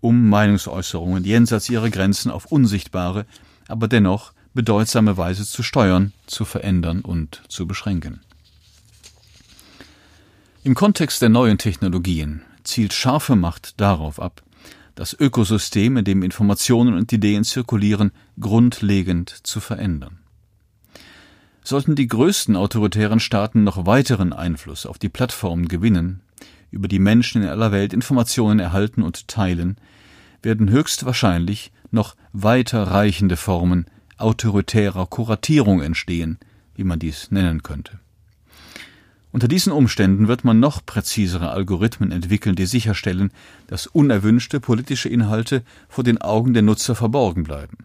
um 0.00 0.28
Meinungsäußerungen 0.28 1.24
jenseits 1.24 1.68
ihrer 1.70 1.90
Grenzen 1.90 2.30
auf 2.30 2.46
unsichtbare, 2.46 3.26
aber 3.68 3.88
dennoch 3.88 4.32
bedeutsame 4.52 5.16
Weise 5.16 5.46
zu 5.46 5.62
steuern, 5.62 6.12
zu 6.26 6.44
verändern 6.44 7.00
und 7.00 7.42
zu 7.48 7.66
beschränken. 7.66 8.20
Im 10.62 10.74
Kontext 10.74 11.20
der 11.20 11.28
neuen 11.28 11.58
Technologien 11.58 12.42
zielt 12.62 12.92
scharfe 12.92 13.36
Macht 13.36 13.80
darauf 13.80 14.20
ab, 14.20 14.42
das 14.94 15.12
Ökosystem, 15.18 15.96
in 15.96 16.04
dem 16.04 16.22
Informationen 16.22 16.94
und 16.94 17.12
Ideen 17.12 17.44
zirkulieren, 17.44 18.12
grundlegend 18.38 19.28
zu 19.28 19.60
verändern. 19.60 20.20
Sollten 21.64 21.96
die 21.96 22.06
größten 22.06 22.56
autoritären 22.56 23.20
Staaten 23.20 23.64
noch 23.64 23.86
weiteren 23.86 24.32
Einfluss 24.32 24.86
auf 24.86 24.98
die 24.98 25.08
Plattformen 25.08 25.66
gewinnen, 25.66 26.20
über 26.74 26.88
die 26.88 26.98
Menschen 26.98 27.42
in 27.42 27.48
aller 27.48 27.72
Welt 27.72 27.92
Informationen 27.92 28.60
erhalten 28.60 29.02
und 29.02 29.28
teilen, 29.28 29.76
werden 30.42 30.68
höchstwahrscheinlich 30.68 31.72
noch 31.90 32.16
weiter 32.32 32.82
reichende 32.82 33.36
Formen 33.36 33.86
autoritärer 34.18 35.06
Kuratierung 35.06 35.80
entstehen, 35.80 36.38
wie 36.74 36.84
man 36.84 36.98
dies 36.98 37.30
nennen 37.30 37.62
könnte. 37.62 38.00
Unter 39.32 39.48
diesen 39.48 39.72
Umständen 39.72 40.28
wird 40.28 40.44
man 40.44 40.60
noch 40.60 40.84
präzisere 40.86 41.50
Algorithmen 41.50 42.12
entwickeln, 42.12 42.54
die 42.54 42.66
sicherstellen, 42.66 43.32
dass 43.66 43.88
unerwünschte 43.88 44.60
politische 44.60 45.08
Inhalte 45.08 45.62
vor 45.88 46.04
den 46.04 46.20
Augen 46.20 46.54
der 46.54 46.62
Nutzer 46.62 46.94
verborgen 46.94 47.42
bleiben. 47.42 47.78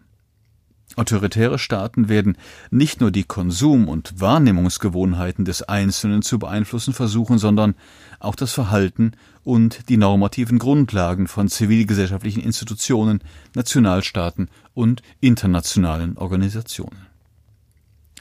Autoritäre 0.96 1.58
Staaten 1.58 2.08
werden 2.08 2.36
nicht 2.70 3.00
nur 3.00 3.10
die 3.10 3.24
Konsum- 3.24 3.88
und 3.88 4.20
Wahrnehmungsgewohnheiten 4.20 5.44
des 5.44 5.62
Einzelnen 5.62 6.22
zu 6.22 6.38
beeinflussen 6.38 6.92
versuchen, 6.92 7.38
sondern 7.38 7.74
auch 8.18 8.34
das 8.34 8.52
Verhalten 8.52 9.12
und 9.44 9.88
die 9.88 9.96
normativen 9.96 10.58
Grundlagen 10.58 11.28
von 11.28 11.48
zivilgesellschaftlichen 11.48 12.42
Institutionen, 12.42 13.20
Nationalstaaten 13.54 14.48
und 14.74 15.02
internationalen 15.20 16.18
Organisationen. 16.18 17.06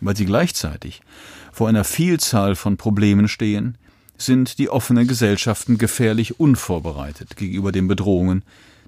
Weil 0.01 0.15
sie 0.15 0.25
gleichzeitig 0.25 1.01
vor 1.51 1.67
einer 1.67 1.83
Vielzahl 1.83 2.55
von 2.55 2.77
Problemen 2.77 3.27
stehen, 3.27 3.77
sind 4.17 4.59
die 4.59 4.69
offenen 4.69 5.07
Gesellschaften 5.07 5.77
gefährlich 5.77 6.39
unvorbereitet 6.39 7.35
gegenüber 7.35 7.71
den 7.71 7.87
Bedrohungen, 7.87 8.43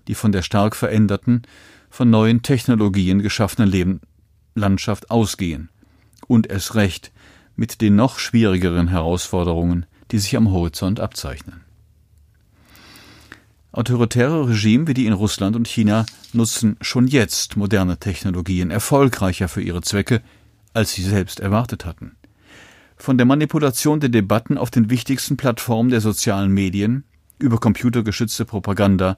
die 0.08 0.16
von 0.16 0.32
der 0.32 0.42
stark 0.42 0.76
veränderten, 0.76 1.44
von 1.92 2.10
neuen 2.10 2.42
Technologien 2.42 3.22
geschaffenen 3.22 3.70
Lebenslandschaft 3.70 5.12
ausgehen 5.12 5.70
und 6.26 6.50
es 6.50 6.74
recht 6.74 7.12
mit 7.56 7.82
den 7.82 7.96
noch 7.96 8.18
schwierigeren 8.18 8.88
Herausforderungen, 8.88 9.86
die 10.10 10.18
sich 10.18 10.36
am 10.36 10.52
Horizont 10.52 11.00
abzeichnen. 11.00 11.62
Autoritäre 13.72 14.50
Regime 14.50 14.88
wie 14.88 14.96
die 14.96 15.06
in 15.06 15.14
Russland 15.14 15.56
und 15.56 15.68
China 15.68 16.08
nutzen 16.34 16.78
schon 16.82 17.06
jetzt 17.08 17.56
moderne 17.56 17.98
Technologien 17.98 18.72
erfolgreicher 18.72 19.48
für 19.48 19.62
ihre 19.62 19.82
Zwecke, 19.82 20.24
als 20.74 20.94
sie 20.94 21.04
selbst 21.04 21.40
erwartet 21.40 21.86
hatten 21.86 22.16
von 23.02 23.18
der 23.18 23.26
Manipulation 23.26 24.00
der 24.00 24.10
Debatten 24.10 24.58
auf 24.58 24.70
den 24.70 24.90
wichtigsten 24.90 25.36
Plattformen 25.36 25.90
der 25.90 26.02
sozialen 26.02 26.52
Medien 26.52 27.04
über 27.40 27.58
computergeschützte 27.58 28.46
Propaganda 28.46 29.18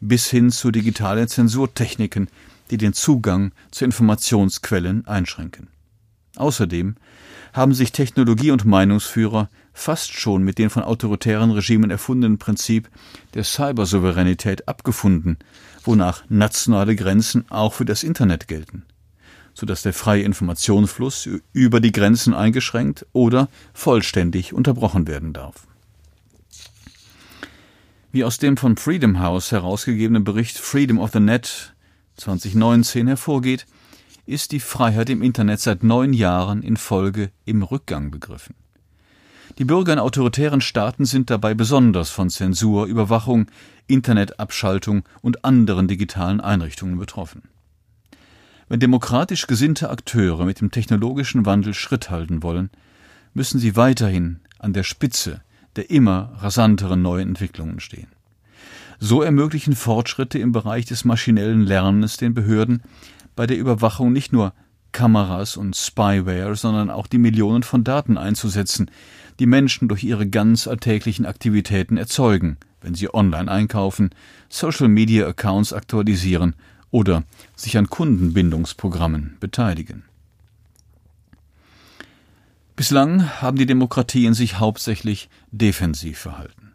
bis 0.00 0.28
hin 0.28 0.50
zu 0.50 0.70
digitalen 0.70 1.28
Zensurtechniken, 1.28 2.28
die 2.70 2.78
den 2.78 2.92
Zugang 2.92 3.52
zu 3.70 3.84
Informationsquellen 3.84 5.06
einschränken. 5.06 5.68
Außerdem 6.36 6.96
haben 7.52 7.72
sich 7.72 7.92
Technologie- 7.92 8.50
und 8.50 8.64
Meinungsführer 8.64 9.48
fast 9.72 10.12
schon 10.12 10.42
mit 10.42 10.58
dem 10.58 10.68
von 10.68 10.82
autoritären 10.82 11.50
Regimen 11.50 11.90
erfundenen 11.90 12.38
Prinzip 12.38 12.90
der 13.34 13.44
Cybersouveränität 13.44 14.68
abgefunden, 14.68 15.38
wonach 15.84 16.24
nationale 16.28 16.96
Grenzen 16.96 17.50
auch 17.50 17.72
für 17.72 17.84
das 17.84 18.02
Internet 18.02 18.48
gelten 18.48 18.84
sodass 19.56 19.82
der 19.82 19.94
freie 19.94 20.22
Informationsfluss 20.22 21.28
über 21.54 21.80
die 21.80 21.92
Grenzen 21.92 22.34
eingeschränkt 22.34 23.06
oder 23.14 23.48
vollständig 23.72 24.52
unterbrochen 24.52 25.08
werden 25.08 25.32
darf. 25.32 25.66
Wie 28.16 28.24
aus 28.24 28.38
dem 28.38 28.56
von 28.56 28.78
Freedom 28.78 29.18
House 29.18 29.52
herausgegebenen 29.52 30.24
Bericht 30.24 30.56
Freedom 30.56 30.98
of 30.98 31.12
the 31.12 31.20
Net 31.20 31.74
2019 32.16 33.08
hervorgeht, 33.08 33.66
ist 34.24 34.52
die 34.52 34.60
Freiheit 34.60 35.10
im 35.10 35.20
Internet 35.20 35.60
seit 35.60 35.82
neun 35.82 36.14
Jahren 36.14 36.62
in 36.62 36.78
Folge 36.78 37.30
im 37.44 37.62
Rückgang 37.62 38.10
begriffen. 38.10 38.54
Die 39.58 39.66
Bürger 39.66 39.92
in 39.92 39.98
autoritären 39.98 40.62
Staaten 40.62 41.04
sind 41.04 41.28
dabei 41.28 41.52
besonders 41.52 42.08
von 42.08 42.30
Zensur, 42.30 42.86
Überwachung, 42.86 43.50
Internetabschaltung 43.86 45.02
und 45.20 45.44
anderen 45.44 45.86
digitalen 45.86 46.40
Einrichtungen 46.40 46.96
betroffen. 46.96 47.42
Wenn 48.70 48.80
demokratisch 48.80 49.46
gesinnte 49.46 49.90
Akteure 49.90 50.46
mit 50.46 50.62
dem 50.62 50.70
technologischen 50.70 51.44
Wandel 51.44 51.74
Schritt 51.74 52.08
halten 52.08 52.42
wollen, 52.42 52.70
müssen 53.34 53.58
sie 53.58 53.76
weiterhin 53.76 54.40
an 54.58 54.72
der 54.72 54.84
Spitze 54.84 55.42
der 55.76 55.90
immer 55.90 56.32
rasanteren 56.38 57.02
neuen 57.02 57.28
Entwicklungen 57.28 57.80
stehen. 57.80 58.08
So 58.98 59.22
ermöglichen 59.22 59.76
Fortschritte 59.76 60.38
im 60.38 60.52
Bereich 60.52 60.86
des 60.86 61.04
maschinellen 61.04 61.60
Lernens 61.60 62.16
den 62.16 62.34
Behörden 62.34 62.82
bei 63.34 63.46
der 63.46 63.58
Überwachung 63.58 64.12
nicht 64.12 64.32
nur 64.32 64.54
Kameras 64.92 65.58
und 65.58 65.76
Spyware, 65.76 66.56
sondern 66.56 66.88
auch 66.88 67.06
die 67.06 67.18
Millionen 67.18 67.62
von 67.62 67.84
Daten 67.84 68.16
einzusetzen, 68.16 68.90
die 69.38 69.44
Menschen 69.44 69.88
durch 69.88 70.02
ihre 70.02 70.26
ganz 70.26 70.66
alltäglichen 70.66 71.26
Aktivitäten 71.26 71.98
erzeugen, 71.98 72.56
wenn 72.80 72.94
sie 72.94 73.12
online 73.12 73.50
einkaufen, 73.50 74.10
Social 74.48 74.88
Media 74.88 75.26
Accounts 75.26 75.74
aktualisieren 75.74 76.54
oder 76.90 77.24
sich 77.54 77.76
an 77.76 77.90
Kundenbindungsprogrammen 77.90 79.36
beteiligen. 79.38 80.04
Bislang 82.76 83.40
haben 83.40 83.56
die 83.56 83.64
Demokratien 83.64 84.34
sich 84.34 84.58
hauptsächlich 84.58 85.30
defensiv 85.50 86.18
verhalten. 86.18 86.74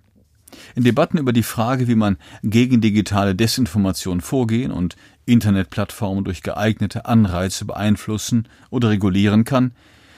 In 0.73 0.83
Debatten 0.83 1.19
über 1.19 1.31
die 1.31 1.43
Frage, 1.43 1.87
wie 1.87 1.95
man 1.95 2.17
gegen 2.41 2.81
digitale 2.81 3.35
Desinformation 3.35 4.19
vorgehen 4.19 4.71
und 4.71 4.95
Internetplattformen 5.25 6.23
durch 6.23 6.41
geeignete 6.41 7.05
Anreize 7.05 7.65
beeinflussen 7.65 8.47
oder 8.71 8.89
regulieren 8.89 9.43
kann, 9.43 9.73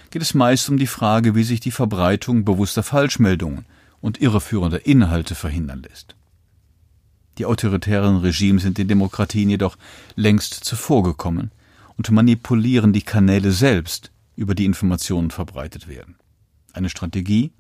geht 0.10 0.22
es 0.22 0.34
meist 0.34 0.69
um 0.69 0.78
die 0.78 0.88
Frage, 0.88 1.36
wie 1.36 1.43
sich 1.43 1.60
die 1.60 1.72
Verbreitung 1.72 2.46
bewusster 2.46 2.84
Falschmeldungen 2.84 3.65
und 4.00 4.22
irreführender 4.22 4.86
Inhalte 4.86 5.36
verhindern 5.36 5.84
lässt. 5.84 6.15
Die 7.39 7.46
autoritären 7.46 8.17
Regime 8.17 8.60
sind 8.60 8.78
den 8.78 8.88
Demokratien 8.88 9.50
jedoch 9.50 9.78
längst 10.15 10.54
zuvorgekommen 10.54 11.52
und 11.98 12.10
manipulieren 12.10 12.93
die 12.93 13.02
Kanäle 13.02 13.52
selbst, 13.52 14.12
über 14.36 14.56
die 14.56 14.65
Informationen 14.65 15.32
verbreitet 15.32 15.88
werden. 15.88 16.15
Eine 16.74 16.89
Strategie, 16.89 17.52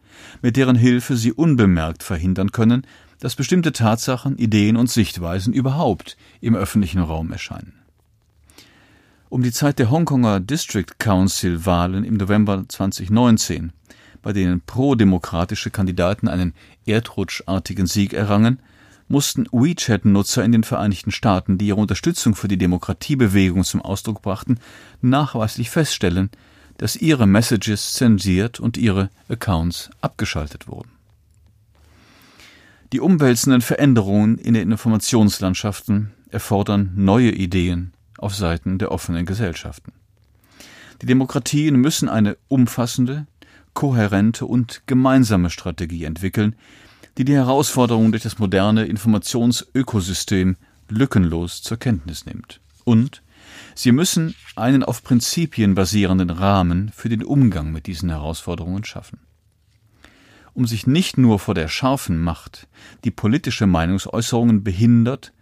mit 0.41 0.57
deren 0.57 0.75
Hilfe 0.75 1.17
sie 1.17 1.31
unbemerkt 1.31 2.03
verhindern 2.03 2.51
können, 2.51 2.85
dass 3.19 3.35
bestimmte 3.35 3.71
Tatsachen, 3.71 4.37
Ideen 4.37 4.75
und 4.75 4.89
Sichtweisen 4.89 5.53
überhaupt 5.53 6.17
im 6.41 6.55
öffentlichen 6.55 6.99
Raum 6.99 7.31
erscheinen. 7.31 7.73
Um 9.29 9.41
die 9.41 9.51
Zeit 9.51 9.79
der 9.79 9.89
Hongkonger 9.89 10.39
District 10.39 10.99
Council 10.99 11.65
Wahlen 11.65 12.03
im 12.03 12.17
November 12.17 12.65
2019, 12.67 13.71
bei 14.21 14.33
denen 14.33 14.61
pro-demokratische 14.61 15.71
Kandidaten 15.71 16.27
einen 16.27 16.53
erdrutschartigen 16.85 17.87
Sieg 17.87 18.13
errangen, 18.13 18.59
mussten 19.07 19.45
WeChat-Nutzer 19.51 20.43
in 20.43 20.51
den 20.51 20.63
Vereinigten 20.63 21.11
Staaten, 21.11 21.57
die 21.57 21.67
ihre 21.67 21.79
Unterstützung 21.79 22.35
für 22.35 22.47
die 22.47 22.57
Demokratiebewegung 22.57 23.63
zum 23.63 23.81
Ausdruck 23.81 24.21
brachten, 24.21 24.59
nachweislich 25.01 25.69
feststellen, 25.69 26.29
dass 26.83 26.97
ihre 26.97 27.27
Messages 27.27 27.93
zensiert 27.93 28.59
und 28.59 28.75
ihre 28.75 29.09
Accounts 29.29 29.89
abgeschaltet 30.01 30.67
wurden. 30.67 30.91
Die 32.91 32.99
umwälzenden 32.99 33.61
Veränderungen 33.61 34.37
in 34.37 34.53
den 34.53 34.69
Informationslandschaften 34.69 36.11
erfordern 36.29 36.91
neue 36.97 37.31
Ideen 37.31 37.93
auf 38.17 38.35
Seiten 38.35 38.79
der 38.79 38.91
offenen 38.91 39.25
Gesellschaften. 39.25 39.93
Die 41.01 41.05
Demokratien 41.05 41.77
müssen 41.77 42.09
eine 42.09 42.35
umfassende, 42.49 43.27
kohärente 43.73 44.45
und 44.45 44.81
gemeinsame 44.85 45.51
Strategie 45.51 46.03
entwickeln, 46.03 46.53
die 47.17 47.23
die 47.23 47.31
Herausforderungen 47.31 48.11
durch 48.11 48.23
das 48.23 48.39
moderne 48.39 48.83
Informationsökosystem 48.87 50.57
lückenlos 50.89 51.61
zur 51.61 51.77
Kenntnis 51.77 52.25
nimmt. 52.25 52.59
Und 52.83 53.22
sie 53.75 53.91
müssen 53.91 54.35
einen 54.55 54.83
auf 54.83 55.03
Prinzipien 55.03 55.75
basierenden 55.75 56.29
Rahmen 56.29 56.91
für 56.93 57.09
den 57.09 57.23
Umgang 57.23 57.71
mit 57.71 57.87
diesen 57.87 58.09
Herausforderungen 58.09 58.83
schaffen. 58.83 59.19
Um 60.53 60.67
sich 60.67 60.85
nicht 60.85 61.17
nur 61.17 61.39
vor 61.39 61.55
der 61.55 61.67
scharfen 61.67 62.19
Macht, 62.19 62.67
die 63.03 63.11
politische 63.11 63.65
Meinungsäußerungen 63.65 64.63
behindert, 64.63 65.33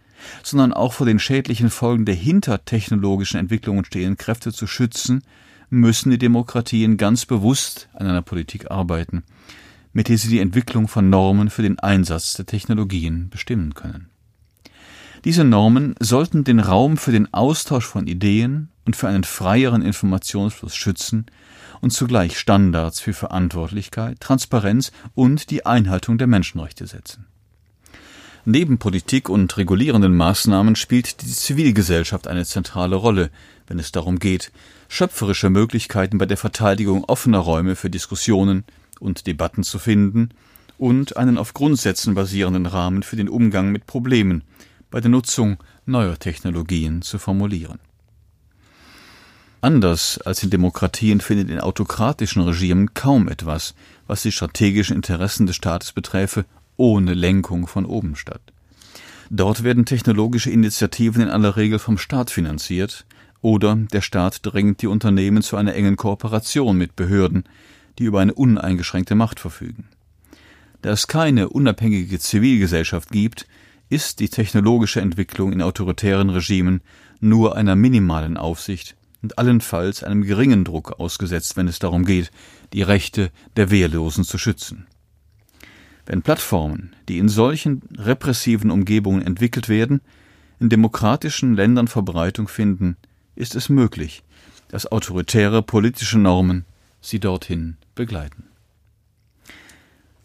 sondern 0.42 0.72
auch 0.72 0.92
vor 0.92 1.06
den 1.06 1.18
schädlichen 1.18 1.70
Folgen 1.70 2.04
der 2.04 2.14
hinter 2.14 2.64
technologischen 2.64 3.38
Entwicklungen 3.38 3.84
stehenden 3.84 4.16
Kräfte 4.16 4.52
zu 4.52 4.66
schützen, 4.66 5.22
müssen 5.68 6.10
die 6.10 6.18
Demokratien 6.18 6.96
ganz 6.96 7.26
bewusst 7.26 7.88
an 7.94 8.06
einer 8.06 8.22
Politik 8.22 8.70
arbeiten, 8.70 9.24
mit 9.92 10.08
der 10.08 10.18
sie 10.18 10.28
die 10.28 10.40
Entwicklung 10.40 10.86
von 10.86 11.10
Normen 11.10 11.50
für 11.50 11.62
den 11.62 11.78
Einsatz 11.78 12.34
der 12.34 12.46
Technologien 12.46 13.30
bestimmen 13.30 13.74
können. 13.74 14.11
Diese 15.24 15.44
Normen 15.44 15.94
sollten 16.00 16.42
den 16.42 16.58
Raum 16.58 16.96
für 16.96 17.12
den 17.12 17.32
Austausch 17.32 17.86
von 17.86 18.08
Ideen 18.08 18.70
und 18.84 18.96
für 18.96 19.06
einen 19.06 19.22
freieren 19.22 19.80
Informationsfluss 19.80 20.74
schützen 20.74 21.26
und 21.80 21.92
zugleich 21.92 22.36
Standards 22.36 22.98
für 22.98 23.12
Verantwortlichkeit, 23.12 24.18
Transparenz 24.18 24.90
und 25.14 25.50
die 25.50 25.64
Einhaltung 25.64 26.18
der 26.18 26.26
Menschenrechte 26.26 26.88
setzen. 26.88 27.26
Neben 28.44 28.78
Politik 28.78 29.28
und 29.28 29.56
regulierenden 29.56 30.16
Maßnahmen 30.16 30.74
spielt 30.74 31.22
die 31.22 31.26
Zivilgesellschaft 31.26 32.26
eine 32.26 32.44
zentrale 32.44 32.96
Rolle, 32.96 33.30
wenn 33.68 33.78
es 33.78 33.92
darum 33.92 34.18
geht, 34.18 34.50
schöpferische 34.88 35.50
Möglichkeiten 35.50 36.18
bei 36.18 36.26
der 36.26 36.36
Verteidigung 36.36 37.04
offener 37.04 37.38
Räume 37.38 37.76
für 37.76 37.90
Diskussionen 37.90 38.64
und 38.98 39.28
Debatten 39.28 39.62
zu 39.62 39.78
finden 39.78 40.30
und 40.78 41.16
einen 41.16 41.38
auf 41.38 41.54
Grundsätzen 41.54 42.16
basierenden 42.16 42.66
Rahmen 42.66 43.04
für 43.04 43.14
den 43.14 43.28
Umgang 43.28 43.70
mit 43.70 43.86
Problemen 43.86 44.42
bei 44.92 45.00
der 45.00 45.10
Nutzung 45.10 45.56
neuer 45.86 46.18
Technologien 46.18 47.02
zu 47.02 47.18
formulieren. 47.18 47.80
Anders 49.62 50.18
als 50.18 50.42
in 50.42 50.50
Demokratien 50.50 51.20
findet 51.20 51.48
in 51.48 51.58
autokratischen 51.58 52.42
Regimen 52.42 52.94
kaum 52.94 53.26
etwas, 53.28 53.74
was 54.06 54.22
die 54.22 54.32
strategischen 54.32 54.94
Interessen 54.94 55.46
des 55.46 55.56
Staates 55.56 55.92
beträfe, 55.92 56.44
ohne 56.76 57.14
Lenkung 57.14 57.66
von 57.66 57.86
oben 57.86 58.16
statt. 58.16 58.42
Dort 59.30 59.64
werden 59.64 59.86
technologische 59.86 60.50
Initiativen 60.50 61.22
in 61.22 61.28
aller 61.28 61.56
Regel 61.56 61.78
vom 61.78 61.96
Staat 61.96 62.30
finanziert, 62.30 63.06
oder 63.40 63.74
der 63.74 64.02
Staat 64.02 64.40
drängt 64.42 64.82
die 64.82 64.86
Unternehmen 64.86 65.42
zu 65.42 65.56
einer 65.56 65.74
engen 65.74 65.96
Kooperation 65.96 66.76
mit 66.76 66.96
Behörden, 66.96 67.44
die 67.98 68.04
über 68.04 68.20
eine 68.20 68.34
uneingeschränkte 68.34 69.14
Macht 69.14 69.40
verfügen. 69.40 69.88
Da 70.82 70.90
es 70.90 71.06
keine 71.06 71.48
unabhängige 71.48 72.18
Zivilgesellschaft 72.18 73.10
gibt, 73.10 73.46
ist 73.92 74.20
die 74.20 74.30
technologische 74.30 75.02
Entwicklung 75.02 75.52
in 75.52 75.60
autoritären 75.60 76.30
Regimen 76.30 76.80
nur 77.20 77.56
einer 77.56 77.76
minimalen 77.76 78.38
Aufsicht 78.38 78.96
und 79.20 79.38
allenfalls 79.38 80.02
einem 80.02 80.22
geringen 80.22 80.64
Druck 80.64 80.98
ausgesetzt, 80.98 81.58
wenn 81.58 81.68
es 81.68 81.78
darum 81.78 82.06
geht, 82.06 82.30
die 82.72 82.80
Rechte 82.80 83.30
der 83.56 83.70
Wehrlosen 83.70 84.24
zu 84.24 84.38
schützen. 84.38 84.86
Wenn 86.06 86.22
Plattformen, 86.22 86.96
die 87.10 87.18
in 87.18 87.28
solchen 87.28 87.82
repressiven 87.98 88.70
Umgebungen 88.70 89.20
entwickelt 89.20 89.68
werden, 89.68 90.00
in 90.58 90.70
demokratischen 90.70 91.54
Ländern 91.54 91.86
Verbreitung 91.86 92.48
finden, 92.48 92.96
ist 93.36 93.54
es 93.54 93.68
möglich, 93.68 94.22
dass 94.68 94.90
autoritäre 94.90 95.62
politische 95.62 96.18
Normen 96.18 96.64
sie 97.02 97.20
dorthin 97.20 97.76
begleiten. 97.94 98.44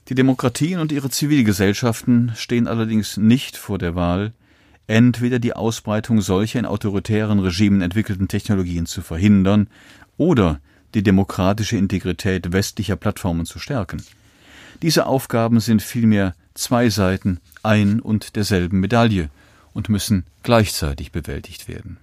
Die 0.09 0.15
Demokratien 0.15 0.79
und 0.79 0.93
ihre 0.93 1.09
Zivilgesellschaften 1.09 2.31
stehen 2.35 2.67
allerdings 2.67 3.17
nicht 3.17 3.57
vor 3.57 3.77
der 3.77 3.93
Wahl, 3.95 4.31
entweder 4.87 5.37
die 5.37 5.53
Ausbreitung 5.53 6.21
solcher 6.21 6.59
in 6.59 6.65
autoritären 6.65 7.39
Regimen 7.39 7.81
entwickelten 7.81 8.29
Technologien 8.29 8.85
zu 8.85 9.01
verhindern 9.01 9.67
oder 10.15 10.61
die 10.93 11.03
demokratische 11.03 11.75
Integrität 11.75 12.53
westlicher 12.53 12.95
Plattformen 12.95 13.45
zu 13.45 13.59
stärken. 13.59 14.01
Diese 14.81 15.07
Aufgaben 15.07 15.59
sind 15.59 15.81
vielmehr 15.81 16.35
zwei 16.53 16.89
Seiten 16.89 17.39
ein 17.61 17.99
und 17.99 18.37
derselben 18.37 18.79
Medaille 18.79 19.29
und 19.73 19.89
müssen 19.89 20.23
gleichzeitig 20.41 21.11
bewältigt 21.11 21.67
werden. 21.67 21.97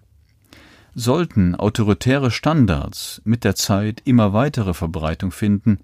Sollten 0.94 1.54
autoritäre 1.54 2.30
Standards 2.30 3.22
mit 3.24 3.44
der 3.44 3.54
Zeit 3.54 4.02
immer 4.04 4.34
weitere 4.34 4.74
Verbreitung 4.74 5.32
finden, 5.32 5.78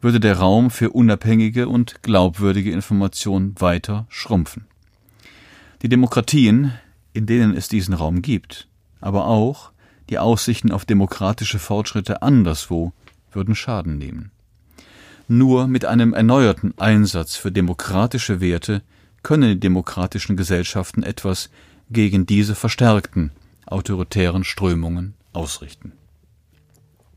würde 0.00 0.20
der 0.20 0.38
Raum 0.38 0.70
für 0.70 0.90
unabhängige 0.90 1.68
und 1.68 2.02
glaubwürdige 2.02 2.70
Information 2.70 3.54
weiter 3.58 4.06
schrumpfen. 4.08 4.66
Die 5.82 5.88
Demokratien, 5.88 6.72
in 7.12 7.26
denen 7.26 7.54
es 7.54 7.68
diesen 7.68 7.94
Raum 7.94 8.22
gibt, 8.22 8.68
aber 9.00 9.26
auch 9.26 9.72
die 10.08 10.18
Aussichten 10.18 10.72
auf 10.72 10.84
demokratische 10.84 11.58
Fortschritte 11.58 12.22
anderswo 12.22 12.92
würden 13.32 13.54
Schaden 13.54 13.98
nehmen. 13.98 14.30
Nur 15.28 15.68
mit 15.68 15.84
einem 15.84 16.12
erneuerten 16.12 16.74
Einsatz 16.76 17.36
für 17.36 17.52
demokratische 17.52 18.40
Werte 18.40 18.82
können 19.22 19.50
die 19.50 19.60
demokratischen 19.60 20.36
Gesellschaften 20.36 21.02
etwas 21.02 21.50
gegen 21.90 22.26
diese 22.26 22.54
verstärkten 22.54 23.30
autoritären 23.66 24.44
Strömungen 24.44 25.14
ausrichten. 25.32 25.92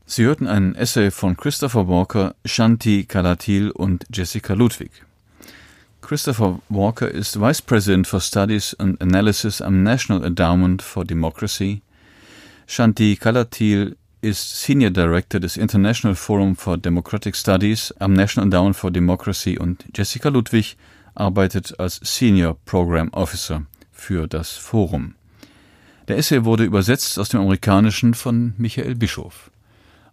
Sie 0.06 0.24
hörten 0.24 0.46
einen 0.46 0.74
Essay 0.74 1.10
von 1.10 1.34
Christopher 1.34 1.88
Walker, 1.88 2.34
Shanti 2.44 3.04
Kalatil 3.04 3.70
und 3.70 4.04
Jessica 4.12 4.52
Ludwig. 4.52 4.90
Christopher 6.02 6.60
Walker 6.68 7.10
ist 7.10 7.40
Vice 7.40 7.62
President 7.62 8.06
for 8.06 8.20
Studies 8.20 8.74
and 8.78 9.00
Analysis 9.00 9.62
am 9.62 9.82
National 9.82 10.22
Endowment 10.22 10.82
for 10.82 11.06
Democracy. 11.06 11.80
Shanti 12.66 13.16
Kalatil 13.16 13.96
ist 14.20 14.60
Senior 14.60 14.90
Director 14.90 15.40
des 15.40 15.56
International 15.56 16.14
Forum 16.14 16.54
for 16.54 16.76
Democratic 16.76 17.34
Studies 17.34 17.90
am 17.98 18.12
National 18.12 18.44
Endowment 18.44 18.76
for 18.76 18.90
Democracy 18.90 19.58
und 19.58 19.86
Jessica 19.94 20.28
Ludwig 20.28 20.76
arbeitet 21.14 21.80
als 21.80 22.00
Senior 22.02 22.58
Program 22.66 23.08
Officer 23.14 23.64
für 23.90 24.28
das 24.28 24.50
Forum. 24.50 25.14
Der 26.08 26.18
Essay 26.18 26.44
wurde 26.44 26.64
übersetzt 26.64 27.18
aus 27.18 27.30
dem 27.30 27.40
Amerikanischen 27.40 28.12
von 28.12 28.52
Michael 28.58 28.96
Bischof. 28.96 29.50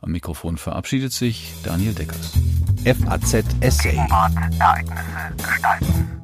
Am 0.01 0.11
Mikrofon 0.11 0.57
verabschiedet 0.57 1.13
sich 1.13 1.53
Daniel 1.63 1.93
Deckers. 1.93 2.33
FAZ 2.83 3.45
Essay. 3.59 3.95
Ereignisse 4.59 5.35
gestalten. 5.37 6.20